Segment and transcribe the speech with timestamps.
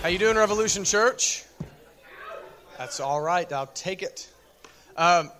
[0.00, 1.44] How you doing, Revolution Church?
[2.78, 3.52] That's all right.
[3.52, 4.32] I'll take it.
[4.96, 5.30] Um,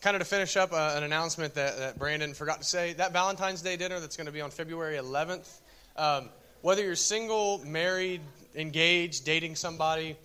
[0.00, 2.92] kind of to finish up uh, an announcement that, that, Brandon forgot to say.
[2.92, 5.58] That Valentine's Day dinner that's going to be on February 11th.
[5.96, 6.28] Um,
[6.62, 8.20] whether you're single, married,
[8.54, 10.16] engaged, dating somebody,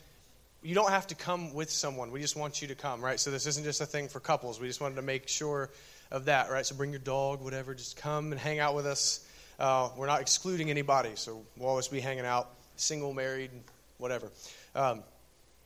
[0.62, 2.12] you don't have to come with someone.
[2.12, 3.20] We just want you to come, right?
[3.20, 4.60] So this isn't just a thing for couples.
[4.60, 5.70] We just wanted to make sure
[6.10, 6.66] of that, right?
[6.66, 7.74] So bring your dog, whatever.
[7.74, 9.28] Just come and hang out with us.
[9.60, 13.52] Uh, we're not excluding anybody, so we'll always be hanging out, single, married,
[13.98, 14.32] whatever.
[14.74, 15.04] Um,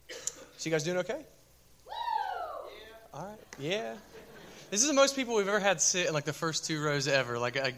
[0.09, 1.21] so you guys doing okay?
[1.85, 1.93] Yeah.
[3.13, 3.39] All right.
[3.59, 3.93] Yeah.
[4.69, 7.07] This is the most people we've ever had sit in like the first two rows
[7.07, 7.39] ever.
[7.39, 7.73] Like I,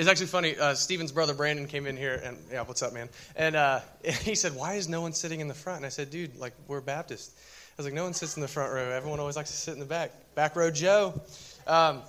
[0.00, 0.56] it's actually funny.
[0.56, 3.10] Uh, Steven's brother Brandon came in here, and yeah, what's up, man?
[3.36, 6.10] And uh, he said, "Why is no one sitting in the front?" And I said,
[6.10, 7.42] "Dude, like we're Baptist." I
[7.76, 8.90] was like, "No one sits in the front row.
[8.90, 10.12] Everyone always likes to sit in the back.
[10.34, 11.20] Back row, Joe."
[11.66, 12.00] Um,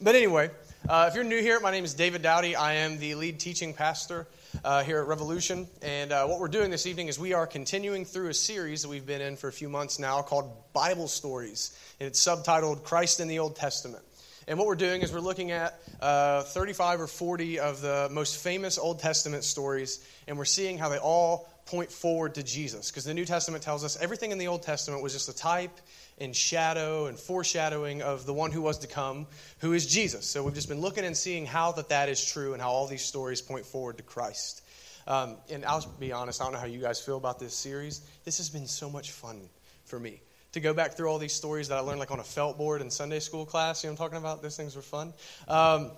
[0.00, 0.50] but anyway,
[0.88, 2.56] uh, if you're new here, my name is David Dowdy.
[2.56, 4.26] I am the lead teaching pastor
[4.64, 5.68] uh, here at Revolution.
[5.82, 8.88] And uh, what we're doing this evening is we are continuing through a series that
[8.88, 11.78] we've been in for a few months now called Bible Stories.
[12.00, 14.02] And it's subtitled Christ in the Old Testament.
[14.46, 18.42] And what we're doing is we're looking at uh, 35 or 40 of the most
[18.42, 22.90] famous Old Testament stories, and we're seeing how they all point forward to Jesus.
[22.90, 25.80] Because the New Testament tells us everything in the Old Testament was just a type
[26.18, 29.26] and shadow and foreshadowing of the one who was to come,
[29.60, 30.26] who is Jesus.
[30.26, 32.86] So we've just been looking and seeing how that that is true and how all
[32.86, 34.62] these stories point forward to Christ.
[35.06, 38.02] Um, and I'll be honest, I don't know how you guys feel about this series.
[38.24, 39.48] This has been so much fun
[39.84, 40.20] for me
[40.54, 42.80] to go back through all these stories that I learned like on a felt board
[42.80, 43.82] in Sunday school class.
[43.82, 44.40] You know I'm talking about?
[44.40, 45.12] Those things were fun.
[45.48, 45.90] Um,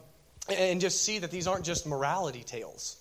[0.48, 2.96] and just see that these aren't just morality tales.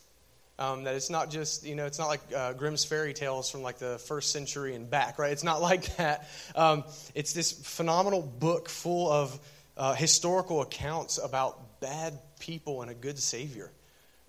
[0.59, 3.61] Um, that it's not just, you know, it's not like uh, Grimm's fairy tales from
[3.61, 5.31] like the first century and back, right?
[5.31, 6.29] It's not like that.
[6.55, 9.39] Um, it's this phenomenal book full of
[9.77, 13.71] uh, historical accounts about bad people and a good Savior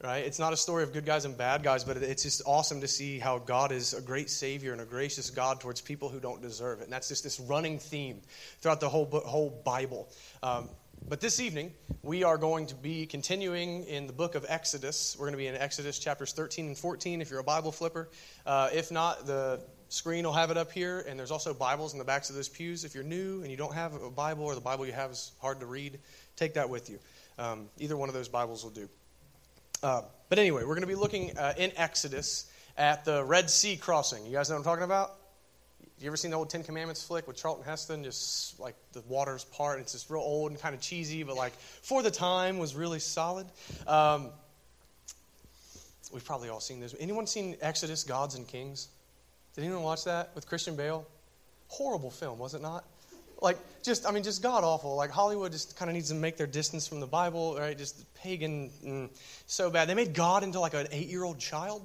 [0.06, 0.24] right?
[0.24, 2.86] It's not a story of good guys and bad guys, but it's just awesome to
[2.86, 6.40] see how God is a great Savior and a gracious God towards people who don't
[6.40, 6.84] deserve it.
[6.84, 8.22] And that's just this running theme
[8.60, 10.08] throughout the whole, whole Bible.
[10.44, 10.68] Um,
[11.08, 11.72] but this evening,
[12.02, 15.16] we are going to be continuing in the book of Exodus.
[15.18, 18.08] We're going to be in Exodus chapters 13 and 14 if you're a Bible flipper.
[18.46, 21.98] Uh, if not, the screen will have it up here, and there's also Bibles in
[21.98, 22.84] the backs of those pews.
[22.84, 25.32] If you're new and you don't have a Bible or the Bible you have is
[25.40, 25.98] hard to read,
[26.36, 27.00] take that with you.
[27.38, 28.88] Um, either one of those Bibles will do.
[29.82, 33.76] Uh, but anyway, we're going to be looking uh, in Exodus at the Red Sea
[33.76, 34.24] crossing.
[34.26, 35.14] You guys know what I'm talking about?
[35.98, 38.04] You ever seen the old Ten Commandments flick with Charlton Heston?
[38.04, 39.80] Just like the waters part.
[39.80, 42.98] It's just real old and kind of cheesy, but like for the time was really
[42.98, 43.46] solid.
[43.86, 44.28] Um,
[46.12, 46.94] we've probably all seen this.
[47.00, 48.88] Anyone seen Exodus, Gods and Kings?
[49.54, 51.06] Did anyone watch that with Christian Bale?
[51.68, 52.84] Horrible film, was it not?
[53.40, 54.96] Like just i mean just god awful.
[54.96, 57.76] Like hollywood just kind of needs to make their distance from the bible right?
[57.76, 59.10] Just pagan mm,
[59.46, 59.88] so bad.
[59.88, 61.82] They made god into like an eight year old child?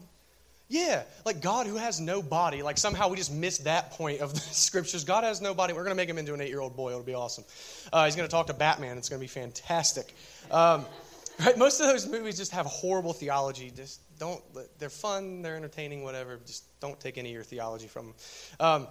[0.67, 1.03] Yeah.
[1.25, 2.63] Like god who has no body.
[2.63, 5.03] Like somehow we just missed that point of the scriptures.
[5.03, 5.73] God has no body.
[5.73, 6.91] We're going to make him into an eight year old boy.
[6.91, 7.43] It'll be awesome.
[7.91, 8.97] Uh, he's going to talk to batman.
[8.97, 10.15] It's going to be fantastic.
[10.49, 10.85] Um,
[11.45, 11.57] right?
[11.57, 13.71] Most of those movies just have horrible theology.
[13.75, 14.41] Just don't
[14.79, 16.39] they're fun they're entertaining whatever.
[16.45, 18.15] Just don't take any of your theology from them
[18.59, 18.87] um,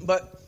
[0.00, 0.40] but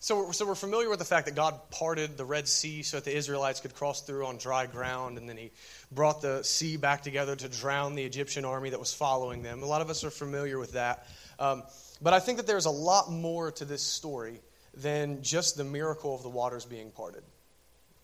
[0.00, 3.04] so, so we're familiar with the fact that God parted the Red Sea so that
[3.04, 5.50] the Israelites could cross through on dry ground, and then He
[5.90, 9.62] brought the sea back together to drown the Egyptian army that was following them.
[9.62, 11.06] A lot of us are familiar with that.
[11.40, 11.64] Um,
[12.00, 14.40] but I think that there's a lot more to this story
[14.74, 17.24] than just the miracle of the waters being parted.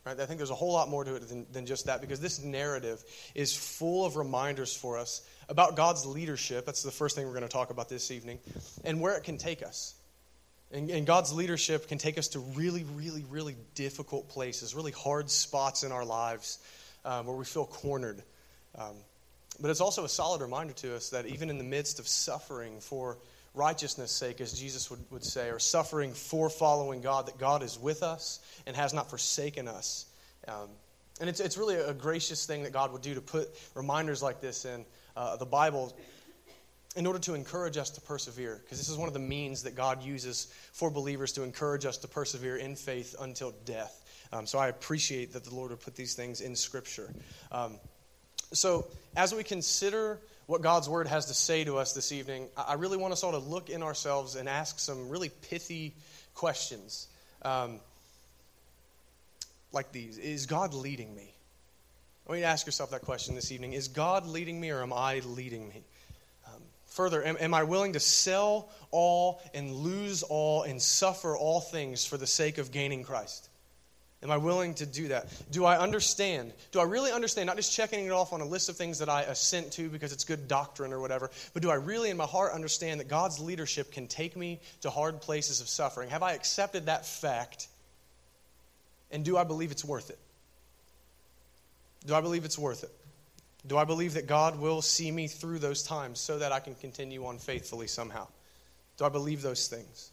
[0.04, 0.18] Right?
[0.18, 2.42] I think there's a whole lot more to it than, than just that because this
[2.42, 3.02] narrative
[3.34, 6.66] is full of reminders for us about God's leadership.
[6.66, 8.40] That's the first thing we're going to talk about this evening,
[8.84, 9.94] and where it can take us.
[10.74, 15.30] And, and, God's leadership can take us to really, really, really difficult places, really hard
[15.30, 16.58] spots in our lives
[17.04, 18.20] um, where we feel cornered.
[18.76, 18.96] Um,
[19.60, 22.80] but it's also a solid reminder to us that even in the midst of suffering
[22.80, 23.18] for
[23.54, 27.78] righteousness' sake, as Jesus would, would say, or suffering for following God, that God is
[27.78, 30.06] with us and has not forsaken us.
[30.48, 30.68] Um,
[31.20, 34.40] and it's, it's really a gracious thing that God would do to put reminders like
[34.40, 34.84] this in
[35.16, 35.96] uh, the Bible
[36.96, 39.74] in order to encourage us to persevere, because this is one of the means that
[39.74, 44.00] God uses for believers to encourage us to persevere in faith until death.
[44.32, 47.12] Um, so I appreciate that the Lord would put these things in Scripture.
[47.50, 47.78] Um,
[48.52, 48.86] so
[49.16, 52.96] as we consider what God's Word has to say to us this evening, I really
[52.96, 55.94] want us all to look in ourselves and ask some really pithy
[56.34, 57.08] questions.
[57.42, 57.80] Um,
[59.72, 61.34] like these Is God leading me?
[62.26, 64.82] I want you to ask yourself that question this evening Is God leading me or
[64.82, 65.82] am I leading me?
[66.94, 72.04] Further, am, am, I willing to sell all and lose all and suffer all things
[72.04, 73.48] for the sake of gaining Christ?
[74.22, 75.26] Am I willing to do that?
[75.50, 76.52] Do I understand?
[76.70, 77.48] Do I really understand?
[77.48, 80.12] Not just checking it off on a list of things that I assent to because
[80.12, 83.40] it's good doctrine or whatever, but do I really in my heart understand that God's
[83.40, 86.10] leadership can take me to hard places of suffering?
[86.10, 87.66] Have I accepted that fact?
[89.10, 90.18] And do I believe it's worth it?
[92.06, 92.92] Do I believe it's worth it?
[93.66, 96.74] Do I believe that God will see me through those times so that I can
[96.74, 98.26] continue on faithfully somehow?
[98.98, 100.10] Do I believe those things?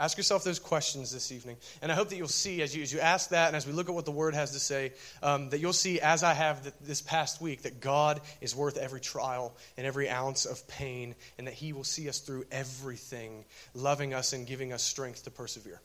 [0.00, 1.56] Ask yourself those questions this evening.
[1.82, 3.72] And I hope that you'll see as you, as you ask that and as we
[3.72, 4.92] look at what the Word has to say,
[5.24, 8.76] um, that you'll see, as I have th- this past week, that God is worth
[8.76, 13.44] every trial and every ounce of pain, and that He will see us through everything,
[13.74, 15.80] loving us and giving us strength to persevere.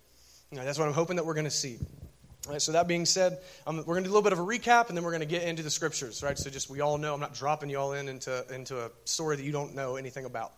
[0.51, 1.79] that's what I'm hoping that we're going to see.
[2.49, 4.43] Right, so that being said, um, we're going to do a little bit of a
[4.43, 6.21] recap, and then we're going to get into the scriptures.
[6.21, 8.91] Right, so just we all know I'm not dropping you all in into into a
[9.05, 10.51] story that you don't know anything about.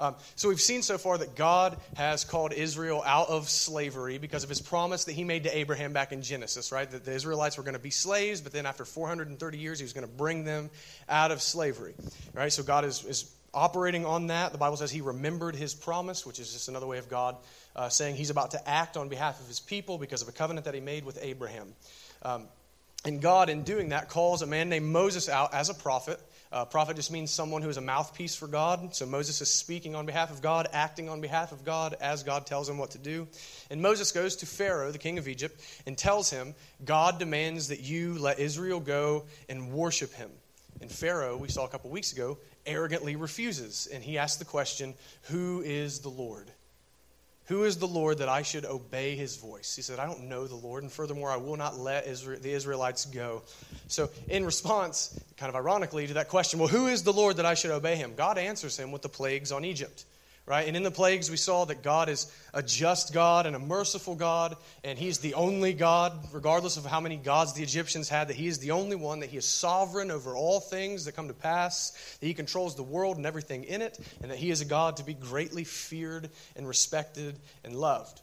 [0.00, 4.42] Um, so we've seen so far that God has called Israel out of slavery because
[4.42, 6.72] of His promise that He made to Abraham back in Genesis.
[6.72, 9.84] Right, that the Israelites were going to be slaves, but then after 430 years, He
[9.84, 10.70] was going to bring them
[11.08, 11.94] out of slavery.
[12.34, 14.50] Right, so God is is operating on that.
[14.50, 17.36] The Bible says He remembered His promise, which is just another way of God
[17.78, 20.64] uh, saying he's about to act on behalf of his people because of a covenant
[20.64, 21.72] that he made with Abraham.
[22.22, 22.48] Um,
[23.04, 26.20] and God, in doing that, calls a man named Moses out as a prophet.
[26.50, 28.96] Uh, prophet just means someone who is a mouthpiece for God.
[28.96, 32.46] So Moses is speaking on behalf of God, acting on behalf of God as God
[32.46, 33.28] tells him what to do.
[33.70, 37.80] And Moses goes to Pharaoh, the king of Egypt, and tells him, God demands that
[37.80, 40.30] you let Israel go and worship him.
[40.80, 43.86] And Pharaoh, we saw a couple weeks ago, arrogantly refuses.
[43.86, 44.94] And he asks the question,
[45.28, 46.50] Who is the Lord?
[47.48, 49.74] Who is the Lord that I should obey his voice?
[49.74, 52.52] He said, I don't know the Lord, and furthermore, I will not let Israel, the
[52.52, 53.42] Israelites go.
[53.86, 57.46] So, in response, kind of ironically to that question, well, who is the Lord that
[57.46, 58.12] I should obey him?
[58.14, 60.04] God answers him with the plagues on Egypt
[60.48, 60.66] right?
[60.66, 64.14] And in the plagues, we saw that God is a just God and a merciful
[64.14, 68.36] God, and He's the only God, regardless of how many gods the Egyptians had, that
[68.36, 71.34] He is the only one, that He is sovereign over all things that come to
[71.34, 74.64] pass, that He controls the world and everything in it, and that He is a
[74.64, 78.22] God to be greatly feared and respected and loved.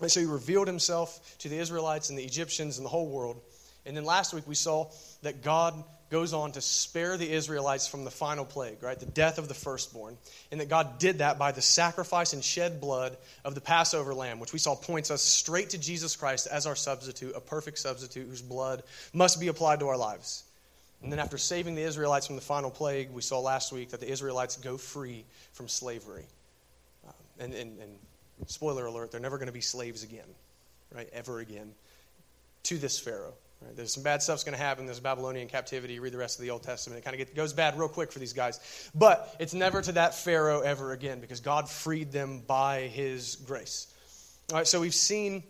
[0.00, 3.38] And so He revealed Himself to the Israelites and the Egyptians and the whole world.
[3.84, 4.90] And then last week, we saw
[5.22, 5.74] that God
[6.10, 8.98] goes on to spare the Israelites from the final plague, right?
[8.98, 10.16] The death of the firstborn.
[10.50, 14.40] And that God did that by the sacrifice and shed blood of the Passover lamb,
[14.40, 18.28] which we saw points us straight to Jesus Christ as our substitute, a perfect substitute
[18.28, 20.42] whose blood must be applied to our lives.
[21.02, 24.00] And then after saving the Israelites from the final plague, we saw last week that
[24.00, 26.26] the Israelites go free from slavery.
[27.06, 27.90] Um, and, and, and
[28.46, 30.26] spoiler alert, they're never going to be slaves again,
[30.94, 31.08] right?
[31.12, 31.72] Ever again
[32.64, 33.34] to this Pharaoh.
[33.62, 33.76] Right?
[33.76, 34.86] There's some bad stuff's going to happen.
[34.86, 35.98] There's Babylonian captivity.
[35.98, 36.98] Read the rest of the Old Testament.
[36.98, 38.90] It kind of goes bad real quick for these guys.
[38.94, 43.92] But it's never to that Pharaoh ever again because God freed them by his grace.
[44.50, 45.42] All right, so we've seen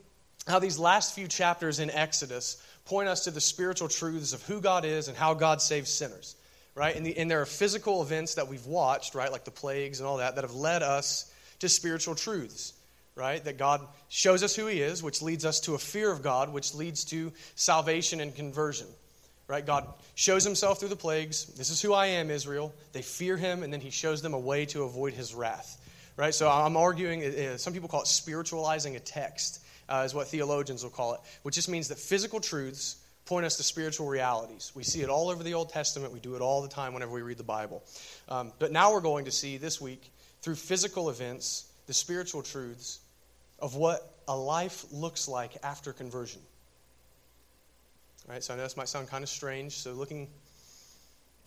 [0.46, 4.60] how these last few chapters in Exodus point us to the spiritual truths of who
[4.60, 6.34] God is and how God saves sinners.
[6.74, 6.96] Right?
[6.96, 10.06] And, the, and there are physical events that we've watched, right, like the plagues and
[10.06, 12.72] all that, that have led us to spiritual truths
[13.20, 13.44] right?
[13.44, 16.52] That God shows us who He is, which leads us to a fear of God,
[16.52, 18.86] which leads to salvation and conversion,
[19.46, 19.64] right?
[19.64, 21.44] God shows Himself through the plagues.
[21.44, 22.74] This is who I am, Israel.
[22.92, 25.76] They fear Him, and then He shows them a way to avoid His wrath,
[26.16, 26.34] right?
[26.34, 30.82] So I'm arguing, uh, some people call it spiritualizing a text, uh, is what theologians
[30.82, 32.96] will call it, which just means that physical truths
[33.26, 34.72] point us to spiritual realities.
[34.74, 36.12] We see it all over the Old Testament.
[36.12, 37.84] We do it all the time whenever we read the Bible.
[38.28, 40.10] Um, but now we're going to see this week,
[40.40, 43.00] through physical events, the spiritual truths
[43.60, 46.40] of what a life looks like after conversion.
[48.28, 49.72] All right, so I know this might sound kind of strange.
[49.72, 50.28] So, looking,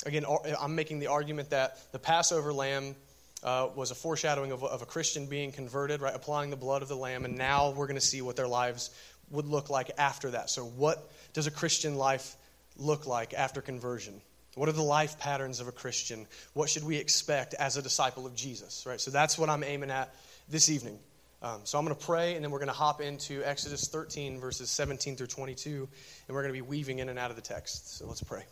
[0.05, 0.25] again,
[0.59, 2.95] I'm making the argument that the Passover lamb
[3.43, 6.87] uh, was a foreshadowing of, of a Christian being converted, right, applying the blood of
[6.87, 8.89] the lamb, and now we're going to see what their lives
[9.29, 10.49] would look like after that.
[10.49, 12.35] So, what does a Christian life
[12.77, 14.21] look like after conversion?
[14.55, 16.27] What are the life patterns of a Christian?
[16.53, 18.85] What should we expect as a disciple of Jesus?
[18.85, 19.01] Right?
[19.01, 20.13] So that's what I'm aiming at
[20.47, 20.99] this evening.
[21.43, 24.39] Um, so I'm going to pray, and then we're going to hop into Exodus 13,
[24.39, 25.89] verses 17 through 22,
[26.27, 27.97] and we're going to be weaving in and out of the text.
[27.97, 28.43] So let's pray.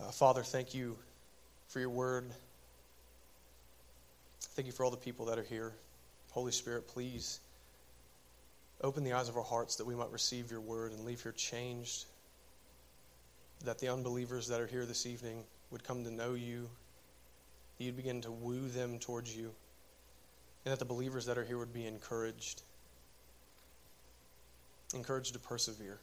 [0.00, 0.96] Uh, Father, thank you
[1.68, 2.24] for your word.
[4.40, 5.74] Thank you for all the people that are here.
[6.30, 7.40] Holy Spirit, please
[8.80, 11.32] open the eyes of our hearts that we might receive your word and leave here
[11.32, 12.06] changed.
[13.66, 16.70] That the unbelievers that are here this evening would come to know you
[17.82, 19.52] you'd begin to woo them towards you,
[20.64, 22.62] and that the believers that are here would be encouraged,
[24.94, 25.98] encouraged to persevere.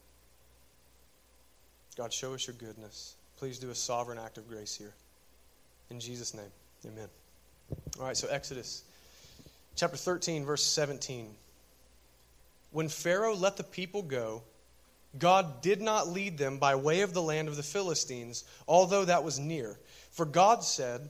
[1.98, 3.16] God, show us your goodness.
[3.38, 4.94] Please do a sovereign act of grace here.
[5.90, 6.52] In Jesus' name,
[6.86, 7.08] amen.
[8.00, 8.84] All right, so Exodus
[9.80, 11.28] chapter 13, verse 17.
[12.72, 14.44] When Pharaoh let the people go,
[15.18, 19.24] God did not lead them by way of the land of the Philistines, although that
[19.24, 19.80] was near.
[20.12, 21.10] For God said,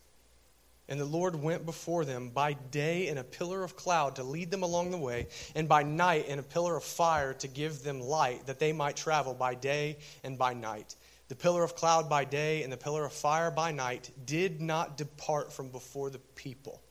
[0.91, 4.51] And the Lord went before them by day in a pillar of cloud to lead
[4.51, 8.01] them along the way, and by night in a pillar of fire to give them
[8.01, 10.95] light, that they might travel by day and by night.
[11.29, 14.97] The pillar of cloud by day and the pillar of fire by night did not
[14.97, 16.81] depart from before the people.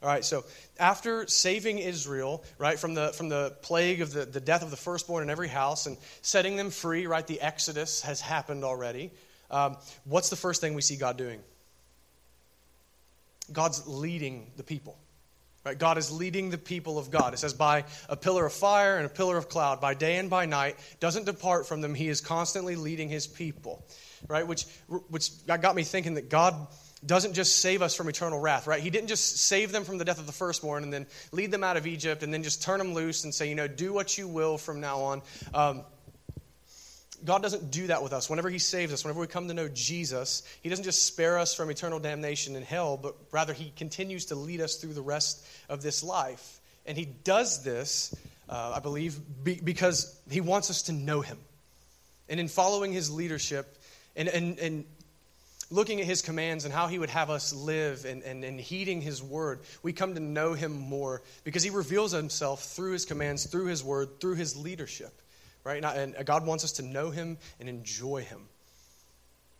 [0.00, 0.44] All right, so
[0.78, 4.76] after saving Israel, right, from the, from the plague of the, the death of the
[4.76, 9.10] firstborn in every house and setting them free, right, the Exodus has happened already.
[9.50, 11.40] Um, what's the first thing we see God doing?
[13.52, 14.98] God's leading the people.
[15.64, 15.78] Right?
[15.78, 17.34] God is leading the people of God.
[17.34, 20.30] It says, by a pillar of fire and a pillar of cloud, by day and
[20.30, 21.94] by night, doesn't depart from them.
[21.94, 23.84] He is constantly leading his people.
[24.26, 24.46] Right?
[24.46, 24.64] Which,
[25.08, 26.54] which got me thinking that God
[27.04, 28.82] doesn't just save us from eternal wrath, right?
[28.82, 31.64] He didn't just save them from the death of the firstborn and then lead them
[31.64, 34.18] out of Egypt and then just turn them loose and say, you know, do what
[34.18, 35.22] you will from now on.
[35.54, 35.82] Um,
[37.24, 38.30] God doesn't do that with us.
[38.30, 41.54] Whenever He saves us, whenever we come to know Jesus, He doesn't just spare us
[41.54, 45.46] from eternal damnation in hell, but rather He continues to lead us through the rest
[45.68, 46.60] of this life.
[46.86, 48.14] And He does this,
[48.48, 51.38] uh, I believe, be, because He wants us to know Him.
[52.28, 53.78] And in following His leadership
[54.16, 54.84] and, and, and
[55.70, 59.00] looking at His commands and how He would have us live and, and, and heeding
[59.00, 63.46] His word, we come to know Him more because He reveals Himself through His commands,
[63.46, 65.12] through His word, through His leadership
[65.64, 65.84] right?
[65.84, 68.40] And God wants us to know Him and enjoy Him,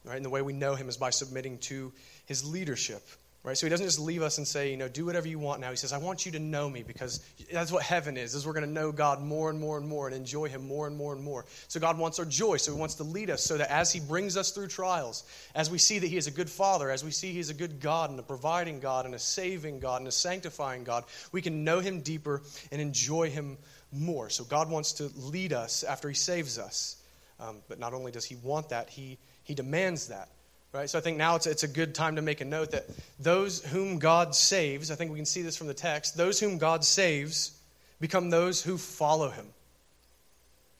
[0.04, 0.16] right?
[0.16, 1.92] And the way we know Him is by submitting to
[2.26, 3.02] His leadership,
[3.42, 3.56] right?
[3.56, 5.70] So He doesn't just leave us and say, you know, do whatever you want now.
[5.70, 8.54] He says, I want you to know me because that's what heaven is, is we're
[8.54, 11.12] going to know God more and more and more and enjoy Him more and more
[11.12, 11.44] and more.
[11.68, 14.00] So God wants our joy, so He wants to lead us so that as He
[14.00, 17.10] brings us through trials, as we see that He is a good Father, as we
[17.10, 20.08] see He is a good God and a providing God and a saving God and
[20.08, 22.42] a sanctifying God, we can know Him deeper
[22.72, 23.58] and enjoy Him more.
[23.92, 26.96] So God wants to lead us after He saves us.
[27.38, 30.28] Um, but not only does He want that, He, he demands that.
[30.72, 30.88] Right?
[30.88, 32.86] So I think now it's, it's a good time to make a note that
[33.18, 36.58] those whom God saves, I think we can see this from the text, those whom
[36.58, 37.52] God saves
[38.00, 39.46] become those who follow Him.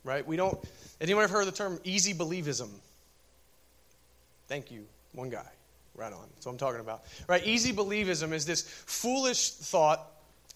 [0.05, 0.25] Right?
[0.27, 0.57] We don't,
[1.01, 2.69] anyone ever heard the term easy believism?
[4.47, 5.47] Thank you, one guy.
[5.97, 6.25] Right on.
[6.35, 7.03] That's what I'm talking about.
[7.27, 7.45] Right?
[7.45, 10.10] Easy believism is this foolish thought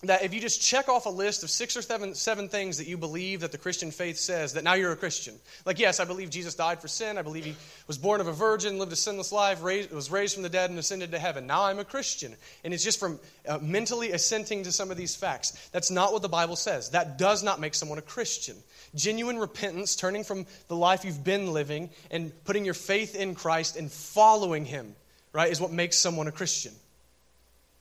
[0.09, 2.87] that if you just check off a list of six or seven, seven things that
[2.87, 5.35] you believe that the Christian faith says, that now you're a Christian.
[5.65, 7.17] Like, yes, I believe Jesus died for sin.
[7.17, 7.55] I believe he
[7.87, 10.71] was born of a virgin, lived a sinless life, raised, was raised from the dead,
[10.71, 11.47] and ascended to heaven.
[11.47, 12.35] Now I'm a Christian.
[12.65, 15.69] And it's just from uh, mentally assenting to some of these facts.
[15.73, 16.91] That's not what the Bible says.
[16.91, 18.57] That does not make someone a Christian.
[18.95, 23.77] Genuine repentance, turning from the life you've been living and putting your faith in Christ
[23.77, 24.95] and following him,
[25.33, 26.73] right, is what makes someone a Christian.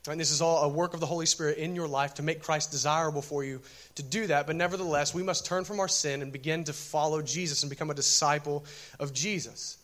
[0.10, 2.44] And this is all a work of the Holy Spirit in your life to make
[2.44, 3.62] Christ desirable for you
[3.96, 4.48] to do that.
[4.48, 7.90] But nevertheless, we must turn from our sin and begin to follow Jesus and become
[7.90, 8.66] a disciple
[9.00, 9.78] of Jesus.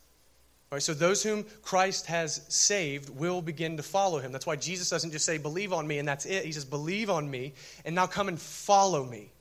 [0.71, 4.33] All right, so those whom Christ has saved will begin to follow him.
[4.33, 6.43] That's why Jesus doesn't just say, believe on me and that's it.
[6.43, 7.53] He says, believe on me
[7.85, 9.31] and now come and follow me.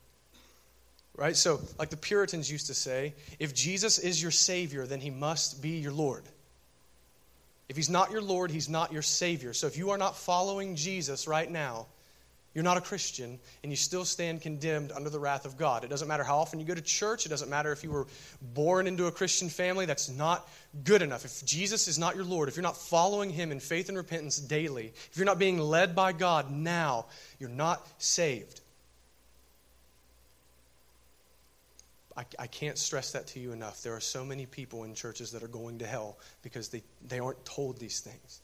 [1.16, 1.37] Right?
[1.37, 5.61] So, like the Puritans used to say, if Jesus is your Savior, then he must
[5.61, 6.23] be your Lord.
[7.69, 9.53] If he's not your Lord, he's not your Savior.
[9.53, 11.87] So if you are not following Jesus right now,
[12.55, 15.85] you're not a Christian and you still stand condemned under the wrath of God.
[15.85, 18.07] It doesn't matter how often you go to church, it doesn't matter if you were
[18.55, 20.49] born into a Christian family, that's not
[20.83, 21.25] good enough.
[21.25, 24.39] If Jesus is not your Lord, if you're not following him in faith and repentance
[24.39, 27.07] daily, if you're not being led by God now,
[27.39, 28.58] you're not saved.
[32.19, 33.81] I, I can't stress that to you enough.
[33.85, 37.21] There are so many people in churches that are going to hell because they, they
[37.21, 38.41] aren't told these things.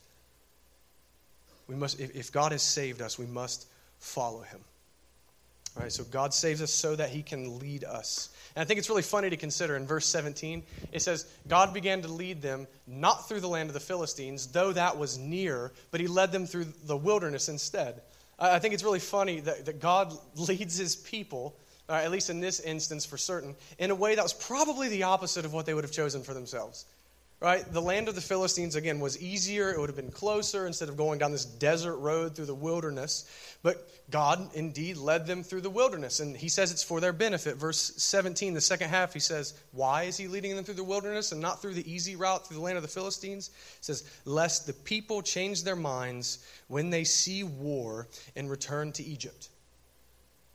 [1.67, 3.67] We must, if, if God has saved us, we must
[3.99, 4.61] follow him.
[5.75, 8.29] All right, so God saves us so that he can lead us.
[8.55, 10.63] And I think it's really funny to consider in verse 17,
[10.93, 14.71] it says, God began to lead them not through the land of the Philistines, though
[14.71, 18.01] that was near, but he led them through the wilderness instead.
[18.39, 22.39] I think it's really funny that, that God leads his people uh, at least in
[22.39, 25.73] this instance for certain, in a way that was probably the opposite of what they
[25.73, 26.85] would have chosen for themselves.
[27.39, 27.63] right?
[27.71, 29.71] The land of the Philistines, again, was easier.
[29.71, 33.25] It would have been closer instead of going down this desert road through the wilderness.
[33.61, 36.19] But God indeed led them through the wilderness.
[36.19, 37.57] And he says it's for their benefit.
[37.57, 41.31] Verse 17, the second half, he says, Why is he leading them through the wilderness
[41.31, 43.51] and not through the easy route through the land of the Philistines?
[43.53, 49.03] He says, Lest the people change their minds when they see war and return to
[49.03, 49.49] Egypt.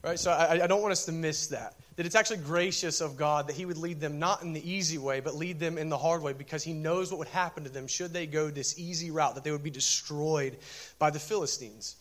[0.02, 0.19] Right?
[0.19, 1.75] So I, I, don't want us to miss that.
[1.97, 4.97] That it's actually gracious of God that He would lead them not in the easy
[4.97, 7.71] way, but lead them in the hard way because He knows what would happen to
[7.71, 10.57] them should they go this easy route, that they would be destroyed
[10.99, 11.97] by the Philistines.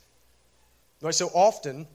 [1.01, 1.13] Right?
[1.13, 1.87] So often,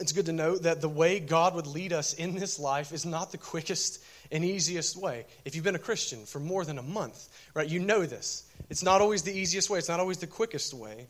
[0.00, 3.06] it's good to note that the way God would lead us in this life is
[3.06, 5.24] not the quickest and easiest way.
[5.44, 8.44] If you've been a Christian for more than a month, right, you know this.
[8.70, 11.08] It's not always the easiest way, it's not always the quickest way.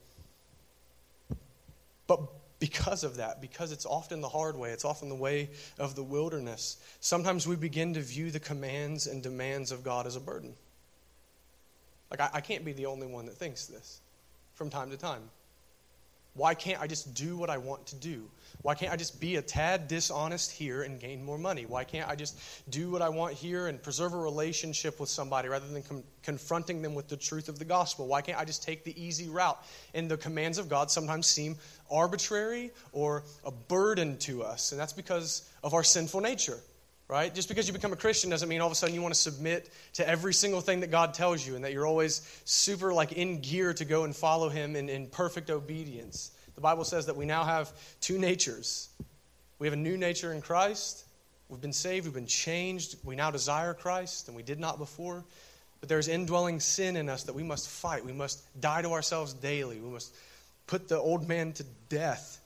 [2.07, 2.21] But
[2.59, 6.03] because of that, because it's often the hard way, it's often the way of the
[6.03, 10.55] wilderness, sometimes we begin to view the commands and demands of God as a burden.
[12.11, 14.01] Like, I, I can't be the only one that thinks this
[14.55, 15.23] from time to time.
[16.35, 18.31] Why can't I just do what I want to do?
[18.63, 21.65] Why can't I just be a tad dishonest here and gain more money?
[21.67, 22.39] Why can't I just
[22.69, 26.83] do what I want here and preserve a relationship with somebody rather than com- confronting
[26.83, 28.07] them with the truth of the gospel?
[28.07, 29.59] Why can't I just take the easy route?
[29.95, 31.57] And the commands of God sometimes seem
[31.91, 36.59] arbitrary or a burden to us, and that's because of our sinful nature
[37.09, 37.35] right?
[37.35, 39.21] Just because you become a Christian doesn't mean all of a sudden you want to
[39.21, 43.13] submit to every single thing that God tells you and that you're always super like
[43.13, 46.33] in gear to go and follow him in, in perfect obedience.
[46.59, 48.89] The Bible says that we now have two natures.
[49.61, 51.05] We have a new nature in Christ.
[51.49, 52.97] We've been saved, we've been changed.
[53.05, 55.23] We now desire Christ, and we did not before.
[55.79, 58.05] But there's indwelling sin in us that we must fight.
[58.05, 59.79] We must die to ourselves daily.
[59.79, 60.13] We must
[60.67, 62.41] put the old man to death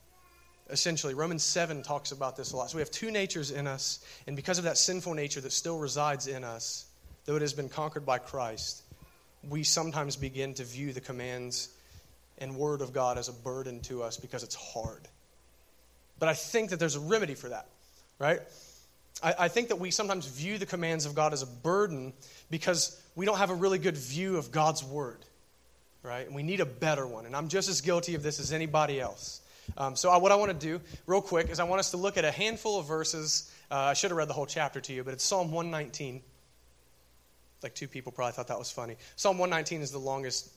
[0.68, 1.14] essentially.
[1.14, 2.68] Romans 7 talks about this a lot.
[2.68, 5.78] So we have two natures in us, and because of that sinful nature that still
[5.78, 6.84] resides in us,
[7.24, 8.82] though it has been conquered by Christ,
[9.48, 11.70] we sometimes begin to view the commands
[12.42, 15.08] and word of God as a burden to us because it's hard.
[16.18, 17.66] But I think that there's a remedy for that,
[18.18, 18.40] right?
[19.22, 22.12] I, I think that we sometimes view the commands of God as a burden
[22.50, 25.18] because we don't have a really good view of God's word,
[26.02, 26.26] right?
[26.26, 27.26] And we need a better one.
[27.26, 29.40] And I'm just as guilty of this as anybody else.
[29.76, 31.96] Um, so, I, what I want to do, real quick, is I want us to
[31.96, 33.50] look at a handful of verses.
[33.70, 36.20] Uh, I should have read the whole chapter to you, but it's Psalm 119.
[37.62, 38.96] Like two people probably thought that was funny.
[39.14, 40.50] Psalm 119 is the longest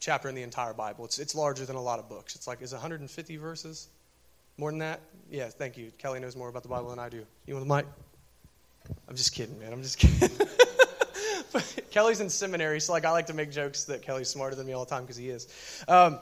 [0.00, 1.04] chapter in the entire Bible.
[1.04, 2.34] It's, it's larger than a lot of books.
[2.34, 3.88] It's like, is 150 verses?
[4.56, 5.00] More than that?
[5.30, 5.92] Yeah, thank you.
[5.98, 7.24] Kelly knows more about the Bible than I do.
[7.46, 7.86] You want the mic?
[9.08, 9.72] I'm just kidding, man.
[9.72, 10.30] I'm just kidding.
[11.90, 14.72] Kelly's in seminary, so like I like to make jokes that Kelly's smarter than me
[14.72, 15.48] all the time because he is.
[15.86, 16.18] Um,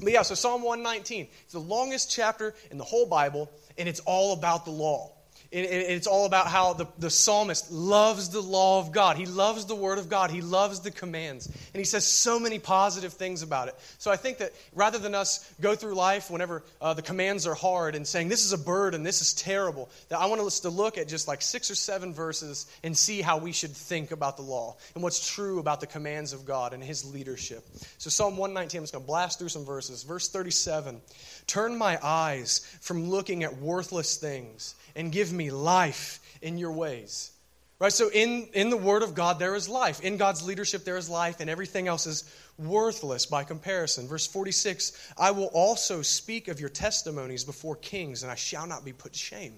[0.00, 1.28] but yeah, so Psalm 119.
[1.44, 5.12] It's the longest chapter in the whole Bible, and it's all about the law
[5.52, 9.18] it's all about how the, the psalmist loves the law of God.
[9.18, 10.30] He loves the word of God.
[10.30, 11.46] He loves the commands.
[11.46, 13.74] And he says so many positive things about it.
[13.98, 17.54] So I think that rather than us go through life whenever uh, the commands are
[17.54, 20.70] hard and saying, this is a burden, this is terrible, that I want us to
[20.70, 24.38] look at just like six or seven verses and see how we should think about
[24.38, 27.62] the law and what's true about the commands of God and his leadership.
[27.98, 30.02] So Psalm 119, I'm just going to blast through some verses.
[30.02, 31.02] Verse 37
[31.46, 37.32] Turn my eyes from looking at worthless things and give me life in your ways.
[37.78, 37.92] Right?
[37.92, 40.00] So in, in the Word of God, there is life.
[40.02, 42.22] In God's leadership, there is life, and everything else is
[42.56, 44.06] worthless by comparison.
[44.06, 48.84] Verse 46 I will also speak of your testimonies before kings, and I shall not
[48.84, 49.54] be put to shame.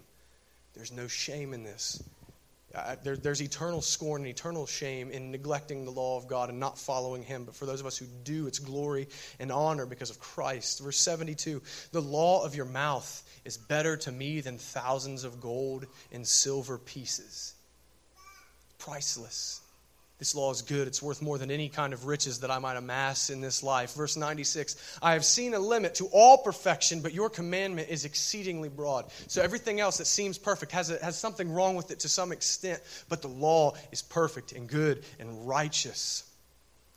[0.75, 2.03] There's no shame in this.
[3.05, 6.79] There, there's eternal scorn and eternal shame in neglecting the law of God and not
[6.79, 7.45] following Him.
[7.45, 9.09] But for those of us who do, it's glory
[9.39, 10.81] and honor because of Christ.
[10.81, 15.87] Verse 72 The law of your mouth is better to me than thousands of gold
[16.13, 17.55] and silver pieces.
[18.79, 19.61] Priceless.
[20.25, 20.89] This law is good.
[20.89, 23.93] It's worth more than any kind of riches that I might amass in this life.
[23.93, 28.71] Verse 96 I have seen a limit to all perfection, but your commandment is exceedingly
[28.71, 29.05] broad.
[29.27, 32.33] So everything else that seems perfect has, a, has something wrong with it to some
[32.33, 36.25] extent, but the law is perfect and good and righteous.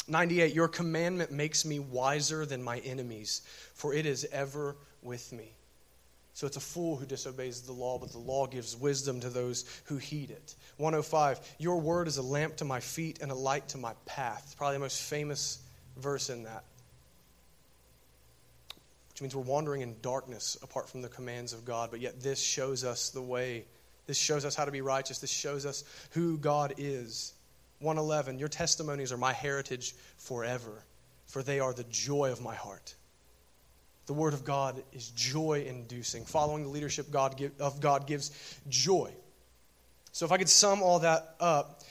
[0.08, 3.42] 98 Your commandment makes me wiser than my enemies,
[3.74, 5.57] for it is ever with me.
[6.38, 9.66] So it's a fool who disobeys the law, but the law gives wisdom to those
[9.86, 10.54] who heed it.
[10.78, 14.54] 105, Your word is a lamp to my feet and a light to my path.
[14.56, 15.58] Probably the most famous
[15.98, 16.64] verse in that.
[19.10, 22.40] Which means we're wandering in darkness apart from the commands of God, but yet this
[22.40, 23.66] shows us the way.
[24.06, 25.18] This shows us how to be righteous.
[25.18, 27.34] This shows us who God is.
[27.80, 30.84] 111, Your testimonies are my heritage forever,
[31.26, 32.94] for they are the joy of my heart.
[34.08, 36.24] The Word of God is joy inducing.
[36.24, 38.32] Following the leadership God give, of God gives
[38.70, 39.12] joy.
[40.14, 41.84] So, if I could sum all that up,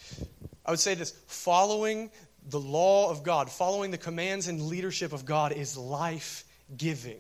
[0.65, 2.11] I would say this following
[2.49, 6.45] the law of God, following the commands and leadership of God, is life
[6.77, 7.19] giving.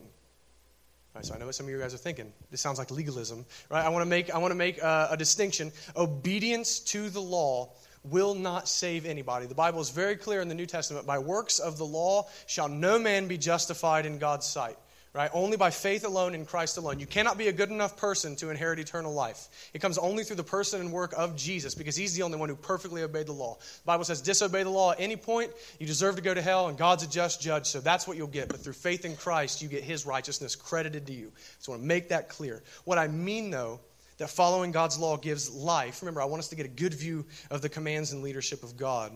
[1.14, 2.32] Right, so I know what some of you guys are thinking.
[2.50, 3.84] This sounds like legalism, right?
[3.84, 5.72] I want to make I want to make a, a distinction.
[5.94, 9.44] Obedience to the law will not save anybody.
[9.44, 12.68] The Bible is very clear in the New Testament: by works of the law shall
[12.68, 14.78] no man be justified in God's sight
[15.16, 15.30] right?
[15.32, 17.00] Only by faith alone in Christ alone.
[17.00, 19.48] You cannot be a good enough person to inherit eternal life.
[19.72, 22.50] It comes only through the person and work of Jesus because he's the only one
[22.50, 23.56] who perfectly obeyed the law.
[23.58, 26.68] The Bible says, disobey the law at any point, you deserve to go to hell,
[26.68, 28.48] and God's a just judge, so that's what you'll get.
[28.48, 31.32] But through faith in Christ, you get his righteousness credited to you.
[31.60, 32.62] So I want to make that clear.
[32.84, 33.80] What I mean, though,
[34.18, 37.24] that following God's law gives life, remember, I want us to get a good view
[37.50, 39.12] of the commands and leadership of God,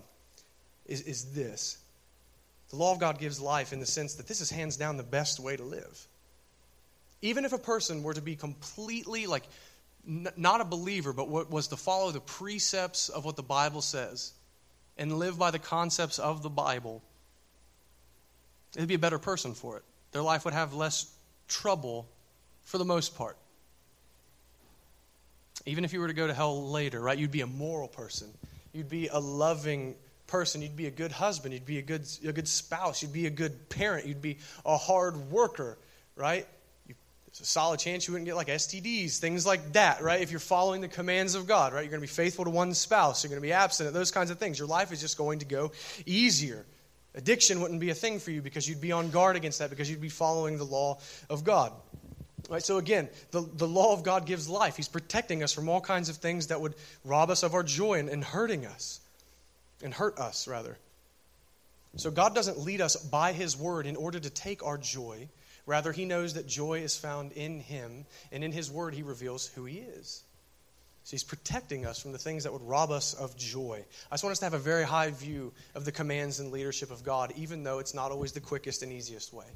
[0.86, 1.76] is, is this
[2.70, 5.02] the law of God gives life in the sense that this is hands down the
[5.02, 6.06] best way to live.
[7.20, 9.44] Even if a person were to be completely, like,
[10.06, 13.82] n- not a believer, but what was to follow the precepts of what the Bible
[13.82, 14.32] says
[14.96, 17.02] and live by the concepts of the Bible,
[18.72, 19.82] they'd be a better person for it.
[20.12, 21.12] Their life would have less
[21.48, 22.08] trouble
[22.64, 23.36] for the most part.
[25.66, 28.28] Even if you were to go to hell later, right, you'd be a moral person.
[28.72, 30.06] You'd be a loving person.
[30.62, 31.54] You'd be a good husband.
[31.54, 33.02] You'd be a good, a good spouse.
[33.02, 34.06] You'd be a good parent.
[34.06, 35.76] You'd be a hard worker,
[36.16, 36.46] right?
[36.86, 36.94] You,
[37.26, 40.20] there's a solid chance you wouldn't get like STDs, things like that, right?
[40.20, 41.82] If you're following the commands of God, right?
[41.82, 43.24] You're going to be faithful to one spouse.
[43.24, 44.58] You're going to be abstinent, those kinds of things.
[44.58, 45.72] Your life is just going to go
[46.06, 46.64] easier.
[47.14, 49.90] Addiction wouldn't be a thing for you because you'd be on guard against that because
[49.90, 51.72] you'd be following the law of God.
[52.48, 54.76] Right, so again, the, the law of God gives life.
[54.76, 57.98] He's protecting us from all kinds of things that would rob us of our joy
[57.98, 58.99] and, and hurting us
[59.82, 60.78] and hurt us, rather.
[61.96, 65.28] So God doesn't lead us by His word in order to take our joy.
[65.66, 69.46] Rather, He knows that joy is found in Him, and in His word, He reveals
[69.48, 70.22] who He is.
[71.04, 73.84] So He's protecting us from the things that would rob us of joy.
[74.10, 76.90] I just want us to have a very high view of the commands and leadership
[76.90, 79.46] of God, even though it's not always the quickest and easiest way.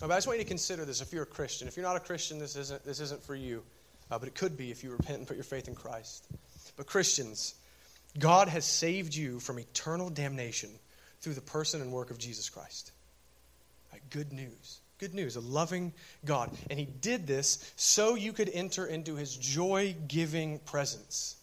[0.00, 1.68] But I just want you to consider this if you're a Christian.
[1.68, 3.62] If you're not a Christian, this isn't, this isn't for you.
[4.10, 6.26] Uh, but it could be if you repent and put your faith in Christ.
[6.76, 7.54] But Christians,
[8.18, 10.70] God has saved you from eternal damnation
[11.20, 12.92] through the person and work of Jesus Christ.
[13.92, 14.80] Right, good news.
[14.98, 15.36] Good news.
[15.36, 15.92] A loving
[16.24, 16.50] God.
[16.70, 21.36] And He did this so you could enter into His joy giving presence.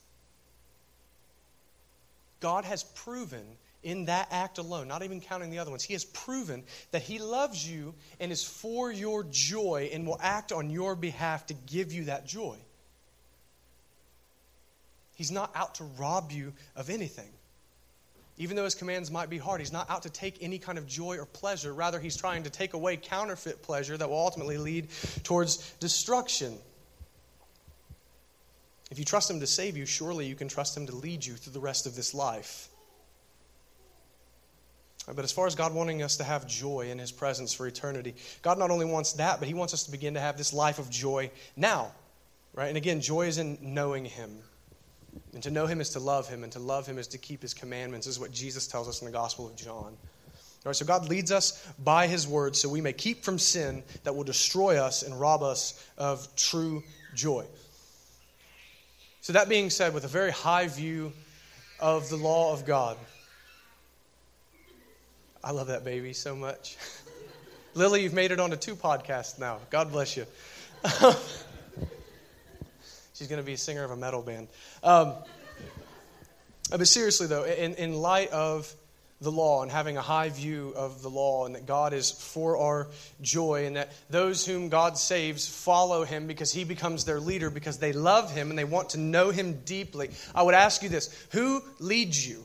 [2.39, 3.45] God has proven
[3.83, 7.19] in that act alone, not even counting the other ones, He has proven that He
[7.19, 11.91] loves you and is for your joy and will act on your behalf to give
[11.91, 12.57] you that joy.
[15.15, 17.29] He's not out to rob you of anything.
[18.37, 20.87] Even though his commands might be hard, he's not out to take any kind of
[20.87, 21.71] joy or pleasure.
[21.71, 24.87] Rather, he's trying to take away counterfeit pleasure that will ultimately lead
[25.23, 26.57] towards destruction.
[28.89, 31.35] If you trust him to save you, surely you can trust him to lead you
[31.35, 32.69] through the rest of this life.
[35.05, 38.15] But as far as God wanting us to have joy in his presence for eternity,
[38.41, 40.79] God not only wants that, but he wants us to begin to have this life
[40.79, 41.91] of joy now.
[42.53, 42.67] Right?
[42.67, 44.39] And again, joy is in knowing him.
[45.33, 47.41] And to know him is to love him, and to love him is to keep
[47.41, 49.97] his commandments, is what Jesus tells us in the Gospel of John.
[50.65, 53.83] All right, so God leads us by his word so we may keep from sin
[54.03, 57.45] that will destroy us and rob us of true joy.
[59.19, 61.13] So, that being said, with a very high view
[61.79, 62.97] of the law of God,
[65.43, 66.77] I love that baby so much.
[67.73, 69.59] Lily, you've made it onto two podcasts now.
[69.69, 70.25] God bless you.
[73.13, 74.47] She's going to be a singer of a metal band.
[74.83, 75.13] Um,
[76.69, 78.73] but seriously, though, in, in light of
[79.21, 82.57] the law and having a high view of the law and that God is for
[82.57, 82.87] our
[83.21, 87.77] joy and that those whom God saves follow him because he becomes their leader because
[87.77, 90.09] they love him and they want to know him deeply.
[90.35, 92.43] I would ask you this who leads you?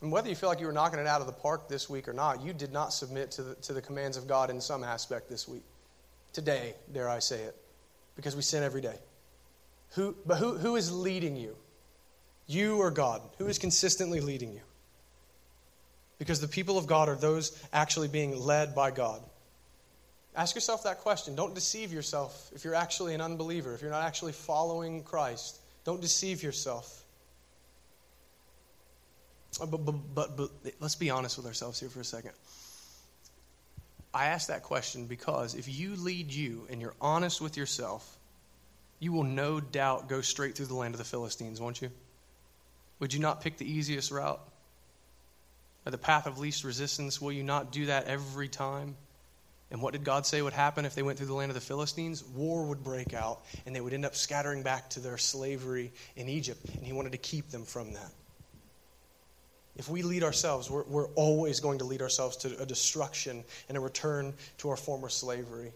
[0.00, 2.08] And whether you feel like you were knocking it out of the park this week
[2.08, 4.82] or not, you did not submit to the, to the commands of God in some
[4.82, 5.62] aspect this week
[6.34, 7.56] today, dare I say it,
[8.16, 8.96] because we sin every day.
[9.94, 11.56] Who, but who, who is leading you?
[12.46, 13.22] You or God?
[13.38, 14.60] Who is consistently leading you?
[16.18, 19.22] Because the people of God are those actually being led by God.
[20.36, 21.36] Ask yourself that question.
[21.36, 25.60] Don't deceive yourself if you're actually an unbeliever, if you're not actually following Christ.
[25.84, 27.04] Don't deceive yourself.
[29.60, 32.32] Uh, but, but, but, but let's be honest with ourselves here for a second.
[34.14, 38.18] I ask that question because if you lead you and you're honest with yourself,
[39.00, 41.90] you will no doubt go straight through the land of the Philistines, won't you?
[43.00, 44.40] Would you not pick the easiest route?
[45.84, 47.20] Or the path of least resistance?
[47.20, 48.96] Will you not do that every time?
[49.70, 51.60] And what did God say would happen if they went through the land of the
[51.60, 52.22] Philistines?
[52.22, 56.28] War would break out, and they would end up scattering back to their slavery in
[56.28, 56.64] Egypt.
[56.76, 58.12] And He wanted to keep them from that.
[59.76, 63.76] If we lead ourselves, we're, we're always going to lead ourselves to a destruction and
[63.76, 65.72] a return to our former slavery.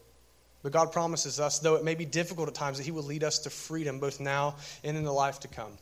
[0.63, 3.25] But God promises us, though it may be difficult at times, that He will lead
[3.25, 5.73] us to freedom both now and in the life to come.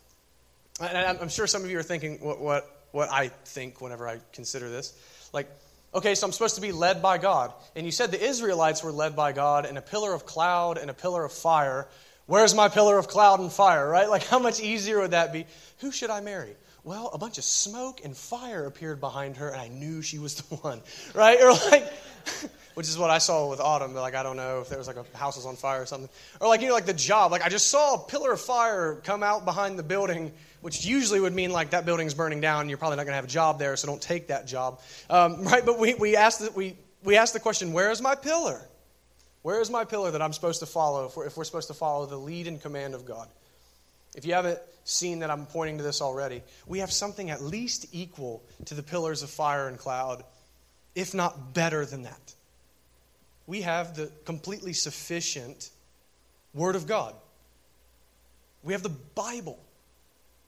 [0.80, 4.20] And I'm sure some of you are thinking what, what, what I think whenever I
[4.32, 4.92] consider this.
[5.32, 5.48] Like,
[5.94, 7.52] okay, so I'm supposed to be led by God.
[7.74, 10.90] And you said the Israelites were led by God in a pillar of cloud and
[10.90, 11.88] a pillar of fire.
[12.26, 14.08] Where's my pillar of cloud and fire, right?
[14.08, 15.46] Like, how much easier would that be?
[15.78, 16.54] Who should I marry?
[16.86, 20.34] Well, a bunch of smoke and fire appeared behind her, and I knew she was
[20.42, 20.80] the one,
[21.14, 21.38] right?
[21.42, 21.92] Or like,
[22.74, 23.92] which is what I saw with Autumn.
[23.92, 26.08] Like, I don't know if there was like a house was on fire or something.
[26.40, 27.32] Or like, you know, like the job.
[27.32, 30.32] Like, I just saw a pillar of fire come out behind the building
[30.66, 32.68] which usually would mean like that building's burning down.
[32.68, 35.44] You're probably not going to have a job there, so don't take that job, um,
[35.44, 35.64] right?
[35.64, 38.60] But we we asked the, we we asked the question, where is my pillar?
[39.42, 41.74] Where is my pillar that I'm supposed to follow if we're, if we're supposed to
[41.74, 43.28] follow the lead and command of God?
[44.16, 47.86] If you haven't seen that I'm pointing to this already, we have something at least
[47.92, 50.24] equal to the pillars of fire and cloud,
[50.94, 52.34] if not better than that.
[53.46, 55.70] We have the completely sufficient
[56.54, 57.14] Word of God.
[58.62, 59.58] We have the Bible.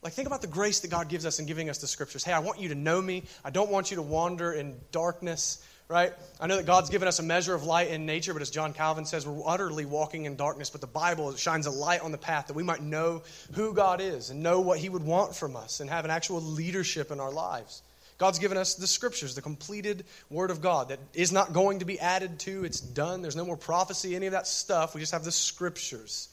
[0.01, 2.23] Like, think about the grace that God gives us in giving us the scriptures.
[2.23, 3.23] Hey, I want you to know me.
[3.43, 6.13] I don't want you to wander in darkness, right?
[6.39, 8.73] I know that God's given us a measure of light in nature, but as John
[8.73, 10.69] Calvin says, we're utterly walking in darkness.
[10.69, 13.23] But the Bible shines a light on the path that we might know
[13.53, 16.41] who God is and know what He would want from us and have an actual
[16.41, 17.81] leadership in our lives.
[18.19, 21.85] God's given us the scriptures, the completed word of God that is not going to
[21.85, 22.65] be added to.
[22.65, 23.23] It's done.
[23.23, 24.93] There's no more prophecy, any of that stuff.
[24.93, 26.29] We just have the scriptures.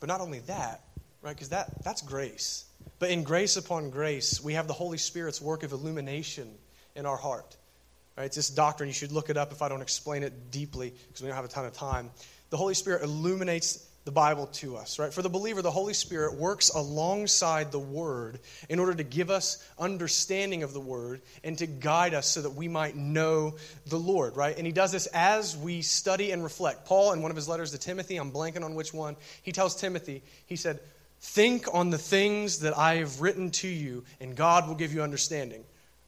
[0.00, 0.80] But not only that,
[1.22, 1.36] right?
[1.36, 2.64] Because that, that's grace.
[2.98, 6.50] But in grace upon grace, we have the Holy Spirit's work of illumination
[6.94, 7.56] in our heart.
[8.16, 8.24] Right?
[8.24, 8.88] It's this doctrine.
[8.88, 11.44] You should look it up if I don't explain it deeply because we don't have
[11.44, 12.10] a ton of time.
[12.50, 15.12] The Holy Spirit illuminates the Bible to us, right?
[15.12, 19.66] For the believer, the Holy Spirit works alongside the Word in order to give us
[19.78, 23.54] understanding of the Word and to guide us so that we might know
[23.86, 24.56] the Lord, right?
[24.56, 26.84] And He does this as we study and reflect.
[26.84, 29.74] Paul, in one of his letters to Timothy, I'm blanking on which one, he tells
[29.74, 30.80] Timothy, he said,
[31.20, 35.02] Think on the things that I have written to you, and God will give you
[35.02, 35.64] understanding.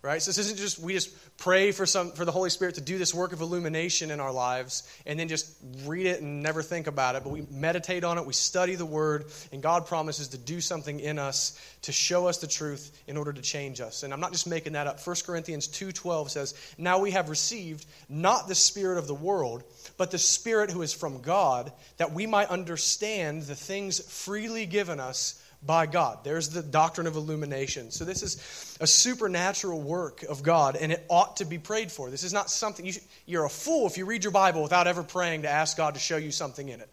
[0.07, 0.23] Right?
[0.23, 2.97] So this isn't just we just pray for some for the Holy Spirit to do
[2.97, 5.53] this work of illumination in our lives and then just
[5.85, 8.87] read it and never think about it, but we meditate on it, we study the
[8.87, 13.16] word, and God promises to do something in us to show us the truth in
[13.16, 14.05] order to change us.
[14.05, 15.01] And I'm not just making that up.
[15.01, 19.64] 1 Corinthians 2:12 says, "Now we have received not the spirit of the world,
[19.97, 25.01] but the spirit who is from God, that we might understand the things freely given
[25.01, 25.35] us
[25.66, 26.24] by God.
[26.24, 27.90] There's the doctrine of illumination.
[27.90, 32.11] So, this is a supernatural work of God, and it ought to be prayed for.
[32.11, 32.92] This is not something you
[33.26, 36.00] you're a fool if you read your Bible without ever praying to ask God to
[36.00, 36.88] show you something in it.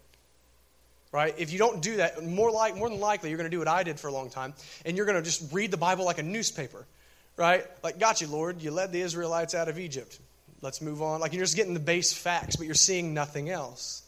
[1.12, 1.34] Right?
[1.38, 3.68] If you don't do that, more, like, more than likely, you're going to do what
[3.68, 4.52] I did for a long time,
[4.84, 6.86] and you're going to just read the Bible like a newspaper.
[7.36, 7.64] Right?
[7.82, 8.62] Like, got you, Lord.
[8.62, 10.18] You led the Israelites out of Egypt.
[10.60, 11.20] Let's move on.
[11.20, 14.03] Like, you're just getting the base facts, but you're seeing nothing else.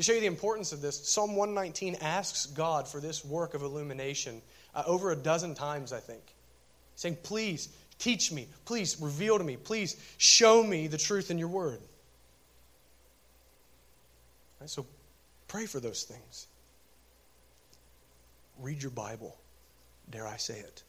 [0.00, 3.60] To show you the importance of this, Psalm 119 asks God for this work of
[3.60, 4.40] illumination
[4.74, 6.22] uh, over a dozen times, I think,
[6.96, 11.48] saying, Please teach me, please reveal to me, please show me the truth in your
[11.48, 11.80] word.
[14.58, 14.86] Right, so
[15.48, 16.46] pray for those things.
[18.58, 19.36] Read your Bible,
[20.08, 20.82] dare I say it.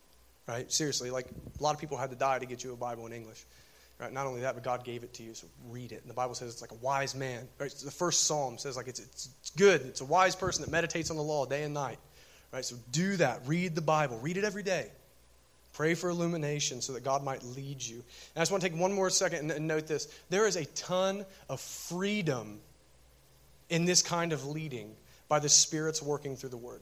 [0.47, 0.71] Right?
[0.71, 3.11] Seriously, like a lot of people had to die to get you a Bible in
[3.11, 3.43] English.
[4.01, 4.11] Right?
[4.11, 6.01] Not only that, but God gave it to you, so read it.
[6.01, 7.47] And the Bible says it's like a wise man.
[7.59, 7.69] Right?
[7.69, 9.81] The first psalm says like it's, it's, good.
[9.81, 11.99] It's a wise person that meditates on the law day and night.
[12.51, 12.65] Right?
[12.65, 13.41] So do that.
[13.45, 14.17] Read the Bible.
[14.17, 14.87] Read it every day.
[15.73, 17.97] Pray for illumination so that God might lead you.
[17.97, 20.07] And I just want to take one more second and note this.
[20.29, 22.59] There is a ton of freedom
[23.69, 24.95] in this kind of leading
[25.29, 26.81] by the Spirit's working through the Word.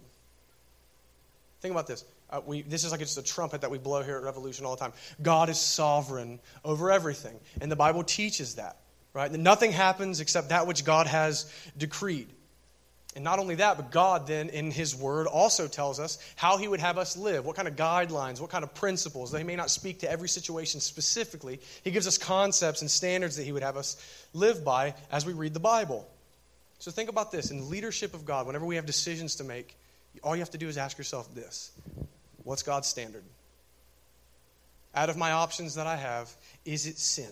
[1.60, 2.06] Think about this.
[2.30, 4.76] Uh, we, this is like just a trumpet that we blow here at Revolution all
[4.76, 4.94] the time.
[5.22, 7.40] God is sovereign over everything.
[7.60, 8.78] And the Bible teaches that,
[9.14, 9.32] right?
[9.32, 12.28] That nothing happens except that which God has decreed.
[13.16, 16.68] And not only that, but God then in His Word also tells us how He
[16.68, 19.32] would have us live, what kind of guidelines, what kind of principles.
[19.32, 21.60] They may not speak to every situation specifically.
[21.84, 23.98] He gives us concepts and standards that He would have us
[24.34, 26.08] live by as we read the Bible.
[26.78, 29.76] So think about this in the leadership of God, whenever we have decisions to make,
[30.24, 31.72] all you have to do is ask yourself this
[32.50, 33.24] What's God's standard?
[34.96, 36.36] Out of my options that I have,
[36.66, 37.30] is it sin?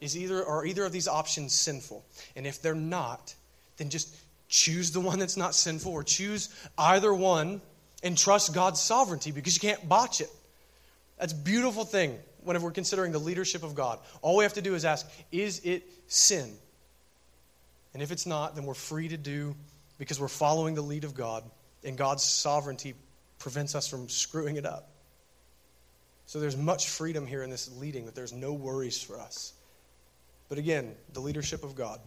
[0.00, 2.02] Is either are either of these options sinful?
[2.34, 3.34] And if they're not,
[3.76, 4.16] then just
[4.48, 7.60] choose the one that's not sinful or choose either one
[8.02, 10.30] and trust God's sovereignty because you can't botch it.
[11.18, 13.98] That's a beautiful thing whenever we're considering the leadership of God.
[14.22, 16.50] All we have to do is ask, is it sin?
[17.92, 19.54] And if it's not, then we're free to do
[19.98, 21.44] because we're following the lead of God,
[21.84, 22.94] and God's sovereignty
[23.42, 24.88] prevents us from screwing it up.
[26.26, 29.52] So there's much freedom here in this leading that there's no worries for us.
[30.48, 32.00] But again, the leadership of God,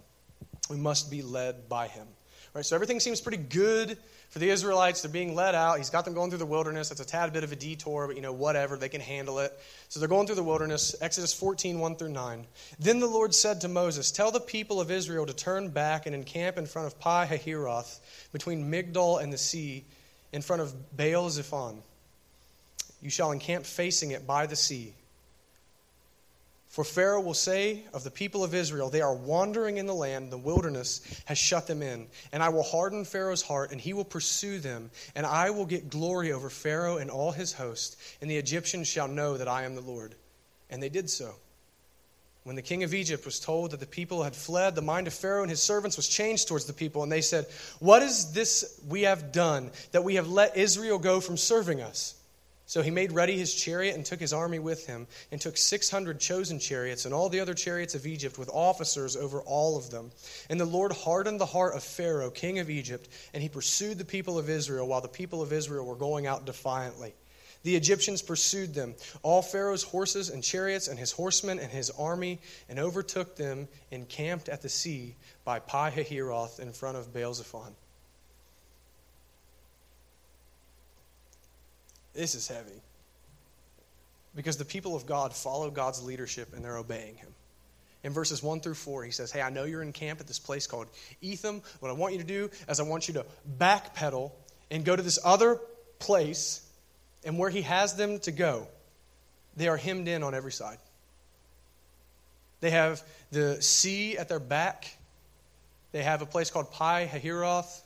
[0.70, 2.08] we must be led by Him.
[2.54, 2.66] Right?
[2.66, 3.98] So everything seems pretty good
[4.30, 5.02] for the Israelites.
[5.02, 5.78] They're being led out.
[5.78, 6.90] He's got them going through the wilderness.
[6.90, 8.78] It's a tad bit of a detour, but you know, whatever.
[8.78, 9.52] They can handle it.
[9.90, 10.96] So they're going through the wilderness.
[11.02, 12.48] Exodus 14, 1 through 9.
[12.80, 16.16] Then the Lord said to Moses, Tell the people of Israel to turn back and
[16.16, 18.00] encamp in front of Pi Hahiroth,
[18.32, 19.84] between Migdol and the sea,
[20.36, 21.82] in front of Baal Zephon.
[23.02, 24.94] You shall encamp facing it by the sea.
[26.68, 30.32] For Pharaoh will say of the people of Israel, They are wandering in the land,
[30.32, 32.08] the wilderness has shut them in.
[32.34, 34.92] And I will harden Pharaoh's heart, and he will pursue them.
[35.16, 39.08] And I will get glory over Pharaoh and all his host, and the Egyptians shall
[39.08, 40.16] know that I am the Lord.
[40.70, 41.34] And they did so.
[42.46, 45.16] When the king of Egypt was told that the people had fled, the mind of
[45.16, 47.48] Pharaoh and his servants was changed towards the people, and they said,
[47.80, 52.14] What is this we have done that we have let Israel go from serving us?
[52.68, 56.20] So he made ready his chariot and took his army with him, and took 600
[56.20, 60.12] chosen chariots and all the other chariots of Egypt with officers over all of them.
[60.48, 64.06] And the Lord hardened the heart of Pharaoh, king of Egypt, and he pursued the
[64.06, 67.16] people of Israel while the people of Israel were going out defiantly.
[67.66, 72.40] The Egyptians pursued them, all Pharaoh's horses and chariots, and his horsemen and his army,
[72.70, 77.74] and overtook them, encamped at the sea by Pi Hahiroth in front of Baal Zephon.
[82.14, 82.84] This is heavy.
[84.36, 87.34] Because the people of God follow God's leadership and they're obeying him.
[88.04, 90.38] In verses 1 through 4, he says, Hey, I know you're in camp at this
[90.38, 90.86] place called
[91.20, 91.64] Etham.
[91.80, 93.26] What I want you to do is I want you to
[93.58, 94.32] backpedal
[94.70, 95.60] and go to this other
[95.98, 96.62] place,
[97.26, 98.68] and where he has them to go,
[99.58, 100.78] they are hemmed in on every side.
[102.62, 104.96] They have the sea at their back.
[105.92, 107.82] They have a place called Pi Hahiroth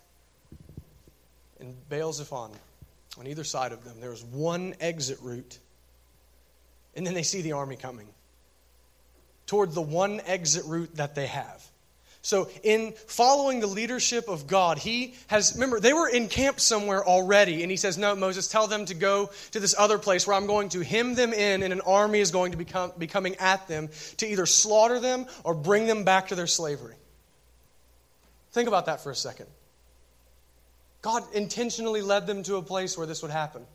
[1.59, 2.51] and Baal Zephon
[3.17, 3.99] on either side of them.
[3.99, 5.57] There's one exit route.
[6.95, 8.07] And then they see the army coming
[9.45, 11.65] toward the one exit route that they have.
[12.21, 17.05] So, in following the leadership of God, he has, remember, they were in camp somewhere
[17.05, 20.35] already, and he says, No, Moses, tell them to go to this other place where
[20.35, 23.67] I'm going to hem them in, and an army is going to be coming at
[23.69, 26.95] them to either slaughter them or bring them back to their slavery.
[28.51, 29.47] Think about that for a second.
[31.01, 33.65] God intentionally led them to a place where this would happen.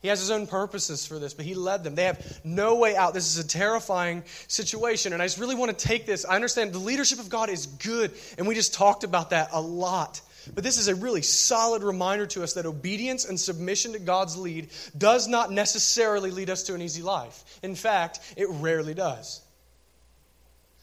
[0.00, 1.94] He has his own purposes for this, but he led them.
[1.94, 3.12] They have no way out.
[3.12, 5.12] This is a terrifying situation.
[5.12, 6.24] And I just really want to take this.
[6.24, 9.60] I understand the leadership of God is good, and we just talked about that a
[9.60, 10.22] lot.
[10.54, 14.38] But this is a really solid reminder to us that obedience and submission to God's
[14.38, 17.44] lead does not necessarily lead us to an easy life.
[17.62, 19.42] In fact, it rarely does.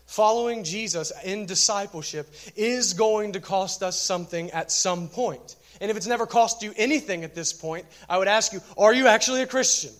[0.05, 5.55] Following Jesus in discipleship is going to cost us something at some point.
[5.79, 8.93] And if it's never cost you anything at this point, I would ask you, are
[8.93, 9.91] you actually a Christian?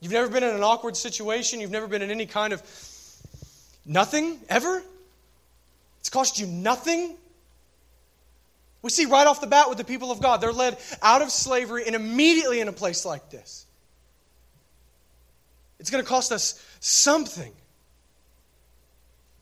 [0.00, 2.62] You've never been in an awkward situation, you've never been in any kind of
[3.84, 4.82] nothing ever?
[6.00, 7.16] It's cost you nothing?
[8.82, 11.30] We see right off the bat with the people of God, they're led out of
[11.30, 13.66] slavery and immediately in a place like this.
[15.78, 17.52] It's going to cost us something.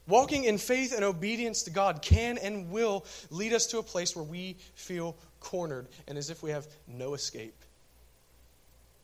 [0.08, 4.16] Walking in faith and obedience to God can and will lead us to a place
[4.16, 7.54] where we feel cornered and as if we have no escape.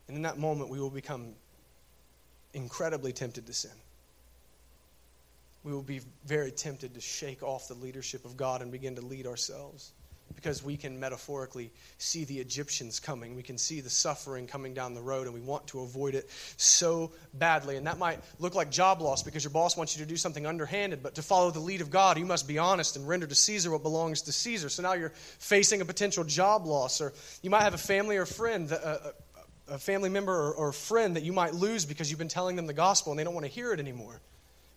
[0.08, 1.34] And in that moment, we will become
[2.54, 3.70] incredibly tempted to sin.
[5.62, 9.02] We will be very tempted to shake off the leadership of God and begin to
[9.02, 9.92] lead ourselves
[10.34, 13.34] because we can metaphorically see the Egyptians coming.
[13.34, 16.28] We can see the suffering coming down the road, and we want to avoid it
[16.56, 17.76] so badly.
[17.76, 20.46] And that might look like job loss because your boss wants you to do something
[20.46, 23.34] underhanded, but to follow the lead of God, you must be honest and render to
[23.34, 24.68] Caesar what belongs to Caesar.
[24.68, 28.26] So now you're facing a potential job loss, or you might have a family or
[28.26, 28.70] friend.
[28.70, 29.10] A, uh, uh,
[29.66, 32.66] a family member or, or friend that you might lose because you've been telling them
[32.66, 34.20] the gospel and they don't want to hear it anymore.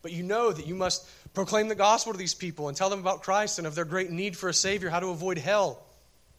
[0.07, 3.01] But you know that you must proclaim the gospel to these people and tell them
[3.01, 5.83] about Christ and of their great need for a Savior, how to avoid hell.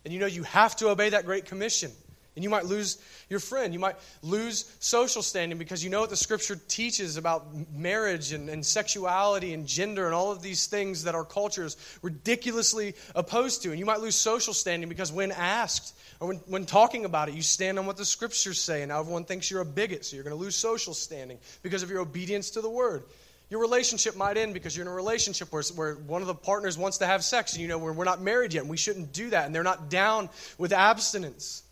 [0.06, 1.90] And you know you have to obey that great commission.
[2.34, 2.96] And you might lose
[3.28, 3.74] your friend.
[3.74, 8.48] You might lose social standing because you know what the scripture teaches about marriage and,
[8.48, 13.64] and, sexuality and gender and all of these things that our culture is ridiculously opposed
[13.64, 13.70] to.
[13.70, 17.34] And you might lose social standing because when asked or when, when talking about it,
[17.34, 18.80] you stand on what the scriptures say.
[18.80, 21.82] And now everyone thinks you're a bigot, so you're going to lose social standing because
[21.82, 23.02] of your obedience to the word.
[23.50, 26.76] Your relationship might end because you're in a relationship where, where one of the partners
[26.76, 29.12] wants to have sex and you know we're, we're not married yet and we shouldn't
[29.12, 30.28] do that and they're not down
[30.58, 31.62] with abstinence.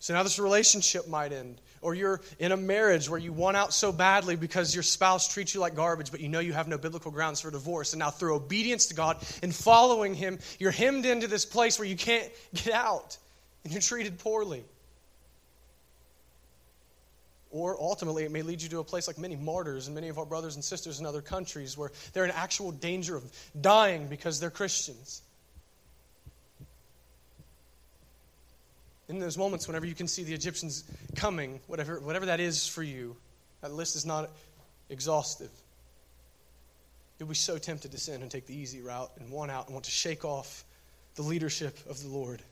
[0.00, 1.60] So now this relationship might end.
[1.80, 5.54] Or you're in a marriage where you want out so badly because your spouse treats
[5.54, 7.92] you like garbage, but you know you have no biblical grounds for divorce.
[7.92, 11.86] And now, through obedience to God and following Him, you're hemmed into this place where
[11.86, 13.16] you can't get out
[13.62, 14.64] and you're treated poorly.
[17.58, 20.18] Or ultimately, it may lead you to a place like many martyrs and many of
[20.18, 23.24] our brothers and sisters in other countries where they're in actual danger of
[23.60, 25.22] dying because they're Christians.
[29.08, 30.84] in those moments, whenever you can see the Egyptians
[31.16, 33.16] coming, whatever, whatever that is for you,
[33.62, 34.30] that list is not
[34.90, 35.50] exhaustive.
[37.18, 39.74] You'll be so tempted to sin and take the easy route and want out and
[39.74, 40.64] want to shake off
[41.16, 42.42] the leadership of the Lord.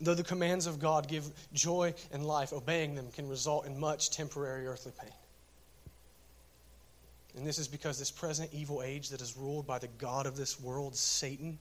[0.00, 4.10] Though the commands of God give joy and life, obeying them can result in much
[4.10, 5.10] temporary earthly pain.
[7.36, 10.36] And this is because this present evil age that is ruled by the God of
[10.36, 11.58] this world, Satan,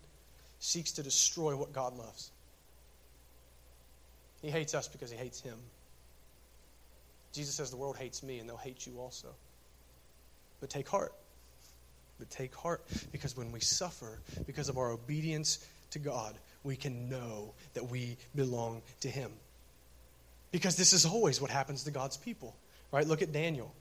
[0.59, 2.31] seeks to destroy what God loves.
[4.41, 5.57] He hates us because he hates him.
[7.33, 9.29] Jesus says, The world hates me, and they'll hate you also.
[10.59, 11.13] But take heart.
[12.17, 17.09] But take heart because when we suffer because of our obedience to God, we can
[17.09, 19.31] know that we belong to Him.
[20.51, 22.55] Because this is always what happens to God's people.
[22.91, 23.05] Right?
[23.05, 23.73] Look at Daniel.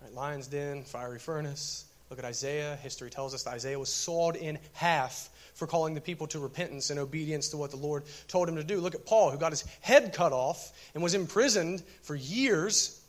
[0.00, 0.12] Right?
[0.12, 1.84] Lion's den, fiery furnace.
[2.10, 2.76] Look at Isaiah.
[2.82, 6.90] History tells us that Isaiah was sawed in half for calling the people to repentance
[6.90, 8.80] and obedience to what the Lord told him to do.
[8.80, 13.00] Look at Paul, who got his head cut off and was imprisoned for years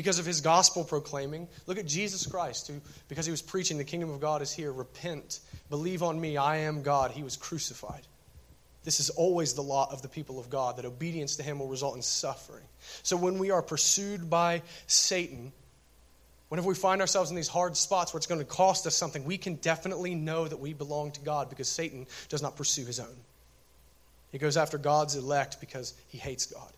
[0.00, 1.46] because of his gospel proclaiming.
[1.66, 4.72] Look at Jesus Christ, who, because he was preaching, the kingdom of God is here,
[4.72, 8.00] repent, believe on me, I am God, he was crucified.
[8.82, 11.68] This is always the lot of the people of God, that obedience to him will
[11.68, 12.64] result in suffering.
[13.02, 15.52] So when we are pursued by Satan,
[16.48, 19.24] Whenever we find ourselves in these hard spots where it's going to cost us something,
[19.24, 22.98] we can definitely know that we belong to God because Satan does not pursue his
[22.98, 23.16] own.
[24.32, 26.72] He goes after God's elect because he hates God.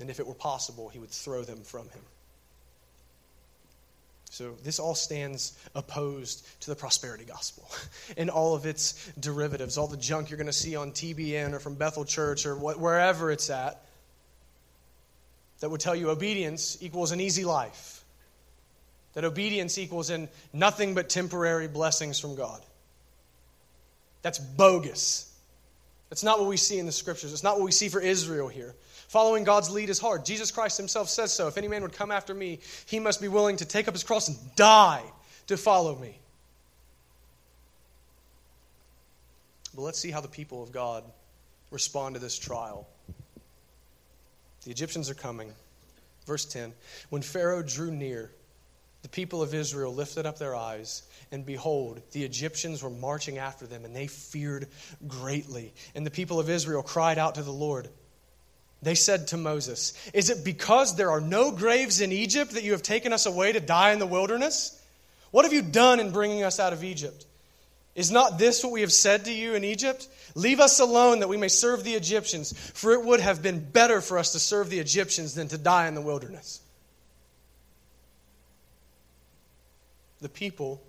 [0.00, 2.02] And if it were possible, he would throw them from him.
[4.30, 7.68] So, this all stands opposed to the prosperity gospel
[8.16, 11.58] and all of its derivatives, all the junk you're going to see on TBN or
[11.58, 13.82] from Bethel Church or wherever it's at
[15.60, 18.04] that would tell you obedience equals an easy life
[19.14, 22.60] that obedience equals in nothing but temporary blessings from God.
[24.22, 25.34] That's bogus.
[26.10, 27.32] That's not what we see in the scriptures.
[27.32, 28.74] It's not what we see for Israel here.
[29.08, 30.24] Following God's lead is hard.
[30.24, 31.48] Jesus Christ himself says so.
[31.48, 34.04] If any man would come after me, he must be willing to take up his
[34.04, 35.02] cross and die
[35.46, 36.18] to follow me.
[39.74, 41.04] But let's see how the people of God
[41.70, 42.86] respond to this trial.
[44.64, 45.52] The Egyptians are coming.
[46.26, 46.74] Verse 10
[47.08, 48.30] When Pharaoh drew near,
[49.02, 51.02] the people of Israel lifted up their eyes,
[51.32, 54.66] and behold, the Egyptians were marching after them, and they feared
[55.06, 55.72] greatly.
[55.94, 57.88] And the people of Israel cried out to the Lord.
[58.80, 62.72] They said to Moses, Is it because there are no graves in Egypt that you
[62.72, 64.80] have taken us away to die in the wilderness?
[65.30, 67.26] What have you done in bringing us out of Egypt?
[67.94, 70.06] Is not this what we have said to you in Egypt?
[70.36, 74.00] Leave us alone that we may serve the Egyptians, for it would have been better
[74.00, 76.60] for us to serve the Egyptians than to die in the wilderness.
[80.20, 80.82] the people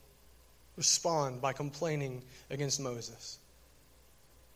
[0.75, 3.37] respond by complaining against Moses.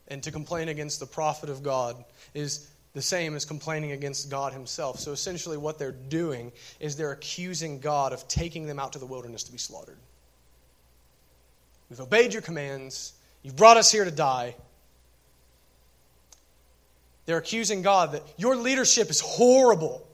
[0.07, 2.03] And to complain against the prophet of God
[2.33, 4.99] is the same as complaining against God himself.
[4.99, 9.05] So essentially, what they're doing is they're accusing God of taking them out to the
[9.05, 9.97] wilderness to be slaughtered.
[11.89, 14.55] We've obeyed your commands, you've brought us here to die.
[17.25, 20.07] They're accusing God that your leadership is horrible.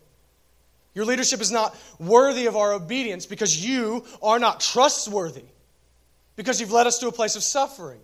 [0.94, 5.46] Your leadership is not worthy of our obedience because you are not trustworthy,
[6.36, 8.00] because you've led us to a place of suffering.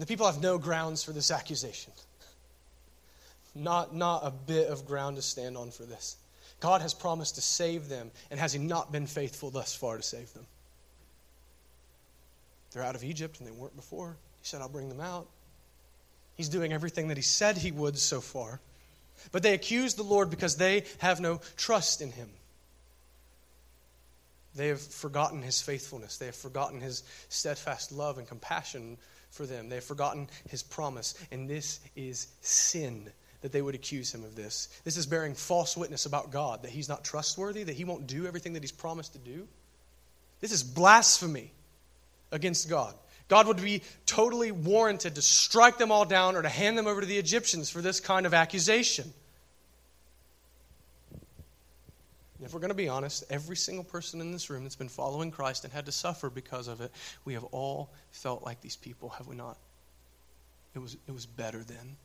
[0.00, 1.92] And the people have no grounds for this accusation.
[3.54, 6.16] Not, not a bit of ground to stand on for this.
[6.58, 10.02] God has promised to save them, and has He not been faithful thus far to
[10.02, 10.46] save them?
[12.72, 14.16] They're out of Egypt, and they weren't before.
[14.40, 15.28] He said, I'll bring them out.
[16.34, 18.58] He's doing everything that He said He would so far.
[19.32, 22.30] But they accuse the Lord because they have no trust in him.
[24.54, 26.16] They have forgotten his faithfulness.
[26.16, 28.96] They have forgotten his steadfast love and compassion
[29.30, 29.68] for them.
[29.68, 31.14] They have forgotten his promise.
[31.30, 33.10] And this is sin
[33.42, 34.68] that they would accuse him of this.
[34.84, 38.26] This is bearing false witness about God, that he's not trustworthy, that he won't do
[38.26, 39.48] everything that he's promised to do.
[40.40, 41.52] This is blasphemy
[42.32, 42.94] against God.
[43.28, 47.00] God would be totally warranted to strike them all down or to hand them over
[47.00, 49.12] to the Egyptians for this kind of accusation.
[52.42, 55.30] If we're going to be honest, every single person in this room that's been following
[55.30, 56.90] Christ and had to suffer because of it,
[57.24, 59.58] we have all felt like these people, have we not?
[60.74, 61.96] It was, it was better then.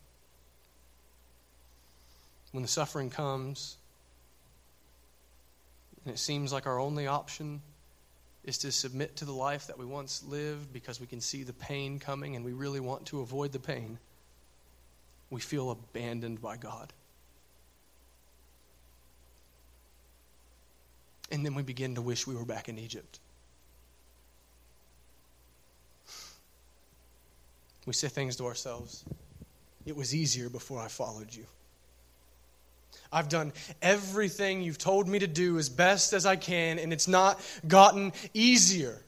[2.52, 3.78] When the suffering comes,
[6.04, 7.62] and it seems like our only option
[8.44, 11.54] is to submit to the life that we once lived because we can see the
[11.54, 13.98] pain coming and we really want to avoid the pain,
[15.30, 16.94] we feel abandoned by God.
[21.32, 23.20] And then we begin to wish we were back in Egypt.
[27.86, 29.04] We say things to ourselves
[29.86, 31.46] It was easier before I followed you.
[33.12, 37.08] I've done everything you've told me to do as best as I can, and it's
[37.08, 39.02] not gotten easier.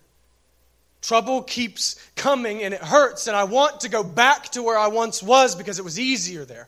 [1.01, 4.88] Trouble keeps coming and it hurts, and I want to go back to where I
[4.88, 6.68] once was because it was easier there.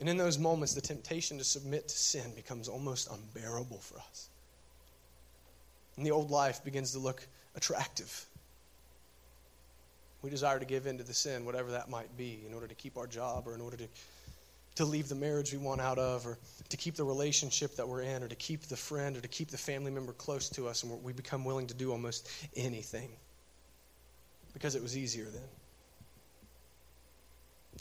[0.00, 4.28] And in those moments, the temptation to submit to sin becomes almost unbearable for us.
[5.96, 7.26] And the old life begins to look
[7.56, 8.26] attractive.
[10.22, 12.74] We desire to give in to the sin, whatever that might be, in order to
[12.74, 13.88] keep our job or in order to,
[14.76, 16.38] to leave the marriage we want out of or
[16.68, 19.50] to keep the relationship that we're in or to keep the friend or to keep
[19.50, 20.84] the family member close to us.
[20.84, 23.10] And we become willing to do almost anything
[24.54, 25.57] because it was easier then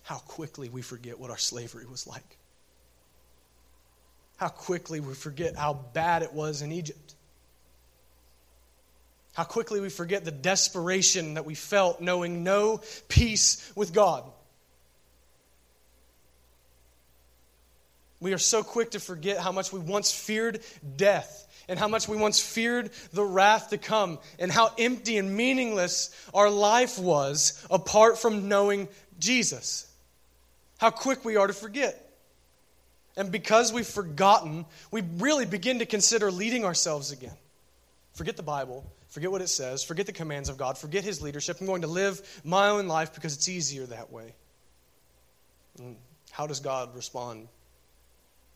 [0.03, 2.37] how quickly we forget what our slavery was like.
[4.37, 7.15] How quickly we forget how bad it was in Egypt.
[9.33, 14.23] How quickly we forget the desperation that we felt knowing no peace with God.
[18.19, 20.61] We are so quick to forget how much we once feared
[20.95, 25.35] death and how much we once feared the wrath to come and how empty and
[25.35, 28.87] meaningless our life was apart from knowing
[29.19, 29.86] Jesus.
[30.77, 32.03] How quick we are to forget.
[33.15, 37.35] And because we've forgotten, we really begin to consider leading ourselves again.
[38.13, 41.59] Forget the Bible, forget what it says, forget the commands of God, forget His leadership.
[41.59, 44.33] I'm going to live my own life because it's easier that way.
[45.79, 45.95] And
[46.31, 47.47] how does God respond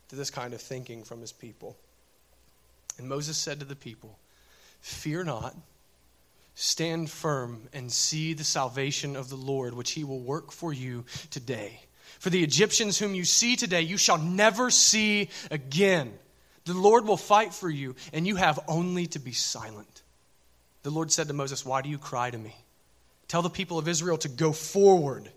[0.09, 1.75] to this kind of thinking from His people?
[2.97, 4.17] And Moses said to the people,
[4.81, 5.55] Fear not.
[6.53, 11.05] Stand firm and see the salvation of the Lord, which he will work for you
[11.29, 11.79] today.
[12.21, 16.13] For the Egyptians whom you see today, you shall never see again.
[16.65, 20.03] The Lord will fight for you, and you have only to be silent.
[20.83, 22.55] The Lord said to Moses, Why do you cry to me?
[23.27, 25.31] Tell the people of Israel to go forward.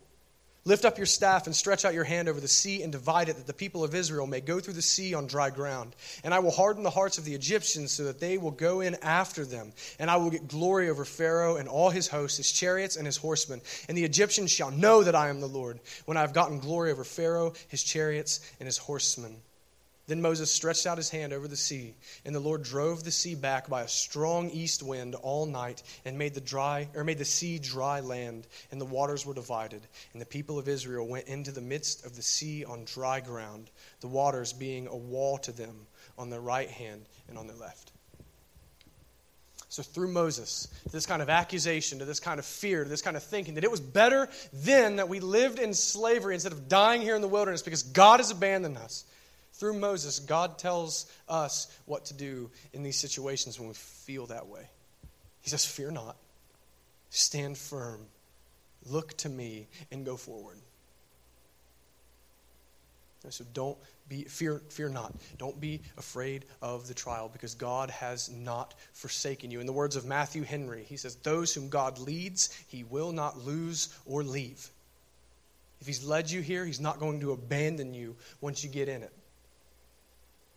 [0.67, 3.37] Lift up your staff and stretch out your hand over the sea and divide it,
[3.37, 5.95] that the people of Israel may go through the sea on dry ground.
[6.25, 8.97] And I will harden the hearts of the Egyptians so that they will go in
[9.03, 9.73] after them.
[9.99, 13.19] And I will get glory over Pharaoh and all his hosts, his chariots and his
[13.19, 13.61] horsemen.
[13.89, 16.91] And the Egyptians shall know that I am the Lord, when I have gotten glory
[16.91, 19.37] over Pharaoh, his chariots, and his horsemen.
[20.07, 21.95] Then Moses stretched out his hand over the sea,
[22.27, 26.19] and the Lord drove the sea back by a strong east wind all night, and
[26.19, 29.81] made the dry or made the sea dry land, and the waters were divided.
[30.13, 33.71] And the people of Israel went into the midst of the sea on dry ground,
[34.01, 35.87] the waters being a wall to them
[36.19, 37.91] on their right hand and on their left.
[39.71, 43.17] So, through Moses, this kind of accusation, to this kind of fear, to this kind
[43.17, 47.01] of thinking, that it was better then that we lived in slavery instead of dying
[47.01, 49.05] here in the wilderness because God has abandoned us
[49.55, 54.49] through Moses, God tells us what to do in these situations when we feel that
[54.49, 54.69] way.
[55.43, 56.17] He says, Fear not,
[57.11, 58.01] stand firm,
[58.91, 60.59] look to me, and go forward.
[63.31, 63.79] So don't
[64.09, 65.15] be fear fear not.
[65.39, 69.61] Don't be afraid of the trial because God has not forsaken you.
[69.61, 73.39] In the words of Matthew Henry, he says, Those whom God leads, he will not
[73.39, 74.69] lose or leave.
[75.81, 79.03] If he's led you here, he's not going to abandon you once you get in
[79.03, 79.13] it.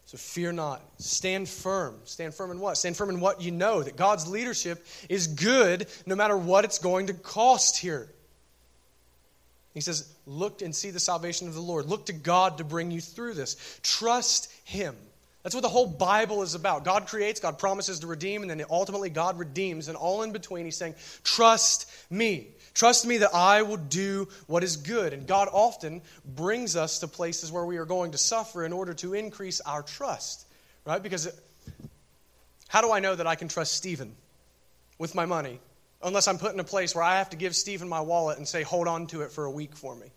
[0.08, 0.82] So fear not.
[1.00, 2.00] Stand firm.
[2.06, 2.78] Stand firm in what?
[2.78, 6.80] Stand firm in what you know that God's leadership is good no matter what it's
[6.80, 8.08] going to cost here.
[9.74, 11.88] He says, Look and see the salvation of the Lord.
[11.88, 13.80] Look to God to bring you through this.
[13.84, 14.96] Trust Him.
[15.44, 16.86] That's what the whole Bible is about.
[16.86, 19.90] God creates, God promises to redeem, and then ultimately God redeems.
[19.90, 20.96] And all in between, He's saying,
[21.26, 22.48] Trust me.
[22.78, 25.12] Trust me that I will do what is good.
[25.12, 28.94] And God often brings us to places where we are going to suffer in order
[28.94, 30.46] to increase our trust,
[30.86, 31.02] right?
[31.02, 31.28] Because
[32.68, 34.16] how do I know that I can trust Stephen
[35.00, 35.60] with my money
[36.04, 38.48] unless I'm put in a place where I have to give Stephen my wallet and
[38.48, 40.12] say, hold on to it for a week for me?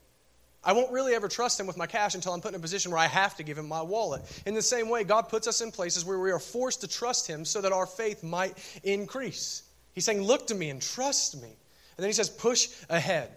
[0.63, 2.91] I won't really ever trust him with my cash until I'm put in a position
[2.91, 4.21] where I have to give him my wallet.
[4.45, 7.27] In the same way, God puts us in places where we are forced to trust
[7.27, 9.63] him so that our faith might increase.
[9.95, 11.57] He's saying, Look to me and trust me.
[12.01, 13.29] And then he says, push ahead.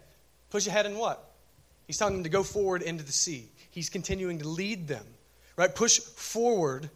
[0.49, 1.21] Push ahead in what?
[1.85, 3.49] He's telling them to go forward into the sea.
[3.71, 5.03] He's continuing to lead them.
[5.57, 5.75] Right?
[5.75, 6.89] Push forward,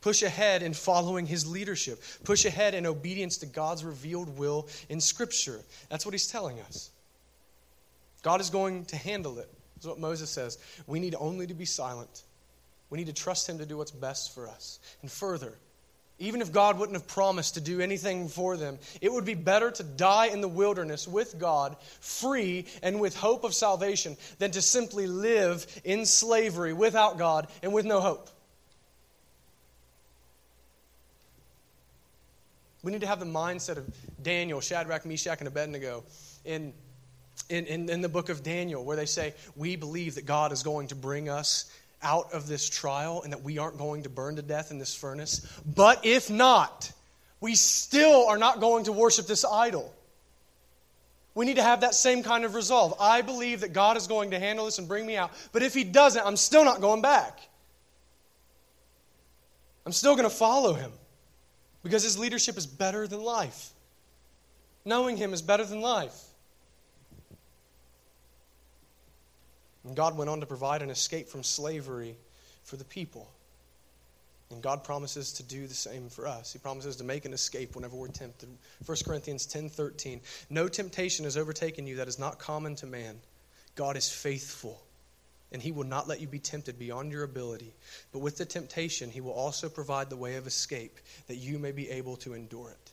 [0.00, 5.02] push ahead in following his leadership, push ahead in obedience to God's revealed will in
[5.02, 5.60] Scripture.
[5.90, 6.88] That's what he's telling us.
[8.22, 9.50] God is going to handle it.
[9.76, 10.56] That's what Moses says.
[10.86, 12.22] We need only to be silent.
[12.88, 14.78] We need to trust him to do what's best for us.
[15.02, 15.58] And further,
[16.18, 19.70] even if God wouldn't have promised to do anything for them, it would be better
[19.72, 24.62] to die in the wilderness with God, free and with hope of salvation, than to
[24.62, 28.30] simply live in slavery without God and with no hope.
[32.84, 33.86] We need to have the mindset of
[34.22, 36.04] Daniel, Shadrach, Meshach, and Abednego
[36.44, 36.74] in,
[37.48, 40.62] in, in, in the book of Daniel, where they say, We believe that God is
[40.62, 41.64] going to bring us
[42.04, 44.94] out of this trial and that we aren't going to burn to death in this
[44.94, 45.44] furnace.
[45.66, 46.92] But if not,
[47.40, 49.92] we still are not going to worship this idol.
[51.34, 52.94] We need to have that same kind of resolve.
[53.00, 55.32] I believe that God is going to handle this and bring me out.
[55.52, 57.40] But if He doesn't, I'm still not going back.
[59.84, 60.92] I'm still going to follow Him
[61.82, 63.70] because His leadership is better than life.
[64.84, 66.18] Knowing Him is better than life.
[69.84, 72.16] And God went on to provide an escape from slavery
[72.64, 73.30] for the people.
[74.50, 76.52] And God promises to do the same for us.
[76.52, 78.48] He promises to make an escape whenever we're tempted.
[78.84, 80.20] 1 Corinthians 10:13.
[80.50, 83.20] No temptation has overtaken you that is not common to man.
[83.74, 84.80] God is faithful,
[85.50, 87.74] and he will not let you be tempted beyond your ability.
[88.12, 91.72] But with the temptation, he will also provide the way of escape that you may
[91.72, 92.83] be able to endure it.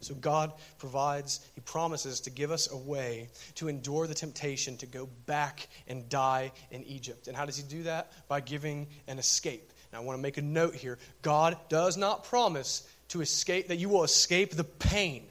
[0.00, 4.86] So God provides, He promises to give us a way to endure the temptation to
[4.86, 7.28] go back and die in Egypt.
[7.28, 8.12] And how does He do that?
[8.28, 9.72] By giving an escape.
[9.92, 10.98] Now I want to make a note here.
[11.22, 15.24] God does not promise to escape that you will escape the pain.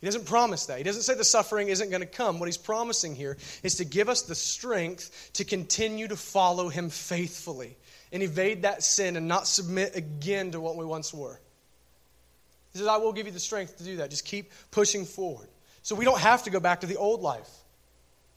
[0.00, 0.78] He doesn't promise that.
[0.78, 2.38] He doesn't say the suffering isn't going to come.
[2.38, 6.88] What he's promising here is to give us the strength to continue to follow him
[6.88, 7.76] faithfully
[8.10, 11.38] and evade that sin and not submit again to what we once were.
[12.72, 14.10] He says, I will give you the strength to do that.
[14.10, 15.48] Just keep pushing forward.
[15.82, 17.48] So we don't have to go back to the old life.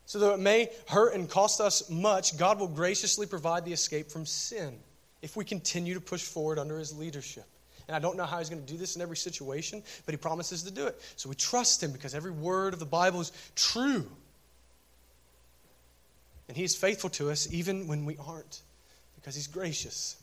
[0.06, 4.12] So though it may hurt and cost us much, God will graciously provide the escape
[4.12, 4.78] from sin
[5.22, 7.46] if we continue to push forward under his leadership.
[7.88, 10.18] And I don't know how he's going to do this in every situation, but he
[10.18, 11.00] promises to do it.
[11.16, 14.06] So we trust him because every word of the Bible is true.
[16.48, 18.62] And he is faithful to us even when we aren't
[19.16, 20.18] because he's gracious.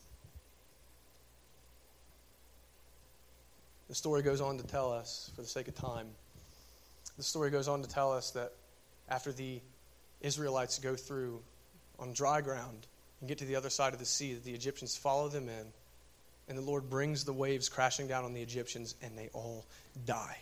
[3.91, 6.07] The story goes on to tell us, for the sake of time,
[7.16, 8.53] the story goes on to tell us that
[9.09, 9.61] after the
[10.20, 11.43] Israelites go through
[11.99, 12.86] on dry ground
[13.18, 15.72] and get to the other side of the sea, that the Egyptians follow them in,
[16.49, 19.66] and the Lord brings the waves crashing down on the Egyptians, and they all
[20.07, 20.38] die.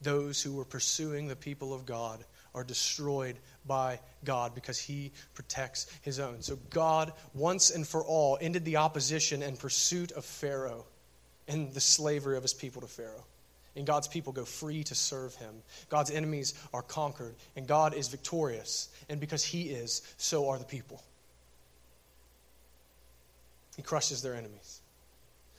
[0.00, 2.24] Those who were pursuing the people of God
[2.54, 6.42] are destroyed by God because he protects his own.
[6.42, 10.86] So God, once and for all, ended the opposition and pursuit of Pharaoh
[11.48, 13.24] and the slavery of his people to Pharaoh.
[13.76, 15.54] And God's people go free to serve him.
[15.88, 18.88] God's enemies are conquered, and God is victorious.
[19.08, 21.02] And because he is, so are the people.
[23.76, 24.80] He crushes their enemies.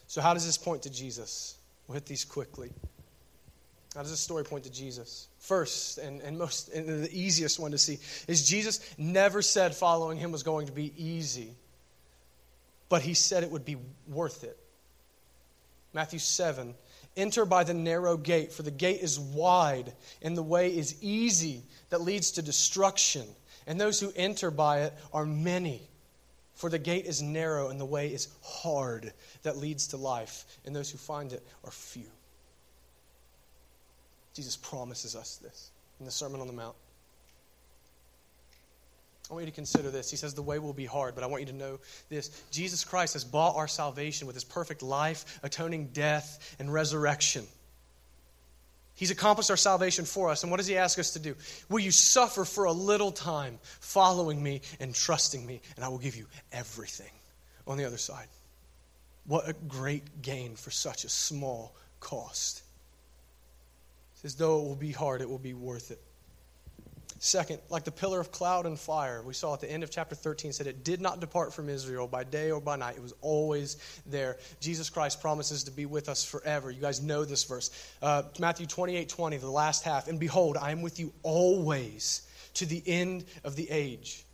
[0.08, 1.56] So, how does this point to Jesus?
[1.88, 2.72] We'll hit these quickly.
[3.96, 5.28] How does this story point to Jesus?
[5.40, 10.18] First, and, and most and the easiest one to see, is Jesus never said following
[10.18, 11.54] him was going to be easy,
[12.90, 13.78] but he said it would be
[14.08, 14.58] worth it.
[15.94, 16.76] Matthew 7
[17.18, 21.64] Enter by the narrow gate, for the gate is wide and the way is easy
[21.90, 23.26] that leads to destruction.
[23.68, 25.82] And those who enter by it are many.
[26.54, 29.14] For the gate is narrow and the way is hard
[29.44, 32.10] that leads to life, and those who find it are few.
[34.34, 36.76] Jesus promises us this in the Sermon on the Mount.
[39.30, 40.10] I want you to consider this.
[40.10, 42.30] He says the way will be hard, but I want you to know this.
[42.50, 47.46] Jesus Christ has bought our salvation with his perfect life, atoning death, and resurrection.
[48.96, 50.44] He's accomplished our salvation for us.
[50.44, 51.36] And what does he ask us to do?
[51.70, 56.00] Will you suffer for a little time following me and trusting me, and I will
[56.00, 57.12] give you everything
[57.68, 58.28] on the other side?
[59.26, 62.64] What a great gain for such a small cost.
[64.16, 66.02] He says, though it will be hard, it will be worth it.
[67.22, 70.16] Second, like the pillar of cloud and fire, we saw at the end of chapter
[70.16, 72.96] 13 said it did not depart from Israel by day or by night.
[72.96, 74.38] It was always there.
[74.62, 76.72] Jesus Christ promises to be with us forever.
[76.72, 77.72] You guys know this verse.
[78.02, 80.08] Uh, Matthew 28 20, the last half.
[80.08, 82.22] And behold, I am with you always
[82.54, 84.26] to the end of the age.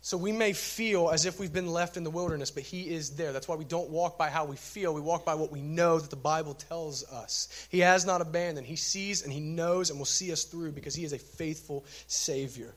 [0.00, 3.10] So we may feel as if we've been left in the wilderness, but He is
[3.10, 3.32] there.
[3.32, 4.94] That's why we don't walk by how we feel.
[4.94, 7.66] We walk by what we know that the Bible tells us.
[7.68, 8.66] He has not abandoned.
[8.66, 11.84] He sees and He knows and will see us through because He is a faithful
[12.06, 12.74] Savior.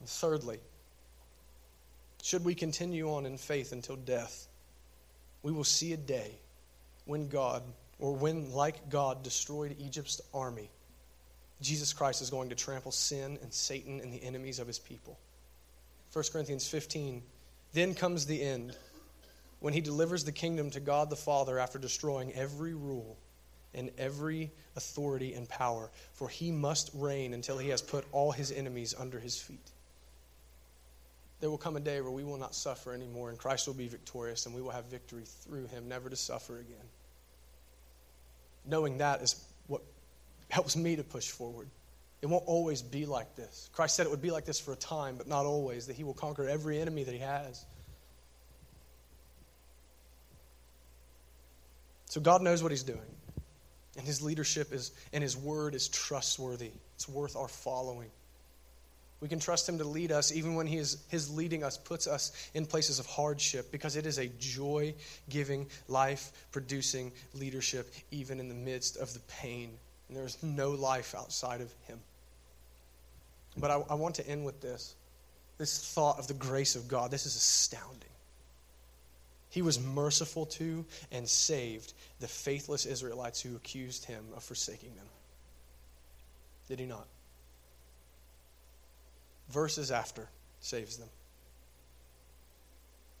[0.00, 0.58] And thirdly,
[2.22, 4.48] should we continue on in faith until death,
[5.42, 6.32] we will see a day
[7.04, 7.62] when God,
[7.98, 10.68] or when, like God, destroyed Egypt's army,
[11.60, 15.18] Jesus Christ is going to trample sin and Satan and the enemies of his people.
[16.12, 17.22] 1 Corinthians 15
[17.72, 18.76] Then comes the end,
[19.60, 23.18] when he delivers the kingdom to God the Father after destroying every rule
[23.74, 28.52] and every authority and power, for he must reign until he has put all his
[28.52, 29.70] enemies under his feet.
[31.40, 33.88] There will come a day where we will not suffer anymore, and Christ will be
[33.88, 36.76] victorious, and we will have victory through him, never to suffer again.
[38.64, 39.34] Knowing that is
[40.48, 41.68] helps me to push forward.
[42.20, 43.70] It won't always be like this.
[43.72, 46.04] Christ said it would be like this for a time, but not always, that he
[46.04, 47.64] will conquer every enemy that he has.
[52.06, 53.00] So God knows what he's doing.
[53.96, 56.70] And his leadership is and his word is trustworthy.
[56.94, 58.10] It's worth our following.
[59.20, 62.06] We can trust him to lead us even when he is, his leading us puts
[62.06, 64.94] us in places of hardship because it is a joy
[65.28, 69.70] giving, life producing leadership even in the midst of the pain.
[70.08, 72.00] And there is no life outside of him.
[73.56, 74.94] But I, I want to end with this
[75.58, 77.10] this thought of the grace of God.
[77.10, 78.08] This is astounding.
[79.50, 85.06] He was merciful to and saved the faithless Israelites who accused him of forsaking them.
[86.68, 87.06] Did he not?
[89.50, 90.28] Verses after
[90.60, 91.08] saves them.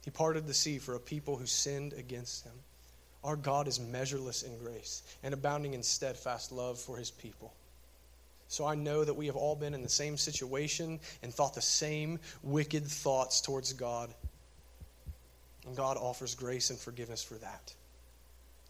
[0.04, 2.52] He parted the sea for a people who sinned against him.
[3.24, 7.52] Our God is measureless in grace and abounding in steadfast love for his people.
[8.48, 11.60] So I know that we have all been in the same situation and thought the
[11.60, 14.12] same wicked thoughts towards God.
[15.66, 17.74] And God offers grace and forgiveness for that.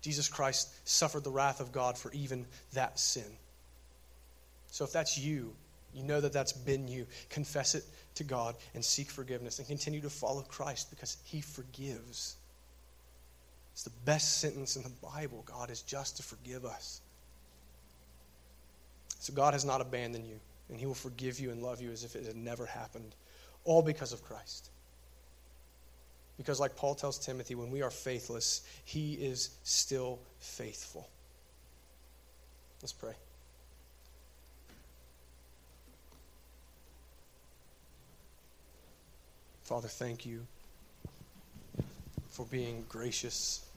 [0.01, 3.37] Jesus Christ suffered the wrath of God for even that sin.
[4.71, 5.55] So if that's you,
[5.95, 7.07] you know that that's been you.
[7.31, 7.85] Confess it
[8.17, 12.37] to God and seek forgiveness and continue to follow Christ because He forgives.
[13.79, 15.45] It's the best sentence in the Bible.
[15.47, 17.01] God is just to forgive us.
[19.20, 22.03] So God has not abandoned you, and He will forgive you and love you as
[22.03, 23.14] if it had never happened,
[23.62, 24.70] all because of Christ.
[26.39, 31.09] Because, like Paul tells Timothy, when we are faithless, he is still faithful.
[32.83, 33.14] Let's pray.
[39.62, 40.45] Father, thank you
[42.31, 43.68] for being gracious,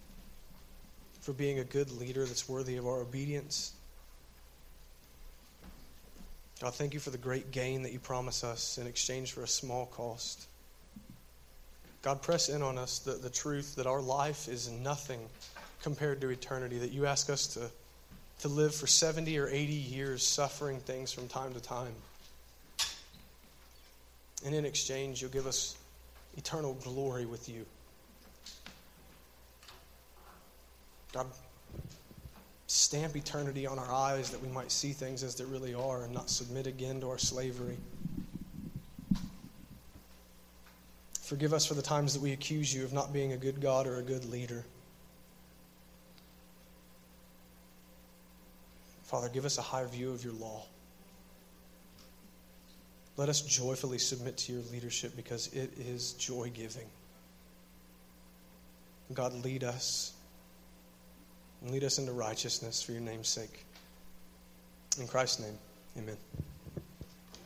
[1.21, 3.73] for being a good leader that's worthy of our obedience.
[6.59, 9.47] God, thank you for the great gain that you promise us in exchange for a
[9.47, 10.47] small cost.
[12.01, 15.19] God, press in on us the, the truth that our life is nothing
[15.81, 17.69] compared to eternity, that you ask us to,
[18.41, 21.93] to live for 70 or 80 years suffering things from time to time.
[24.45, 25.75] And in exchange, you'll give us
[26.37, 27.65] eternal glory with you.
[31.13, 31.27] God,
[32.67, 36.13] stamp eternity on our eyes that we might see things as they really are and
[36.13, 37.77] not submit again to our slavery.
[41.21, 43.87] Forgive us for the times that we accuse you of not being a good God
[43.87, 44.63] or a good leader.
[49.03, 50.63] Father, give us a high view of your law.
[53.17, 56.87] Let us joyfully submit to your leadership because it is joy giving.
[59.13, 60.13] God, lead us
[61.61, 63.65] and lead us into righteousness for your name's sake.
[64.99, 65.57] In Christ's name,
[65.97, 66.17] amen.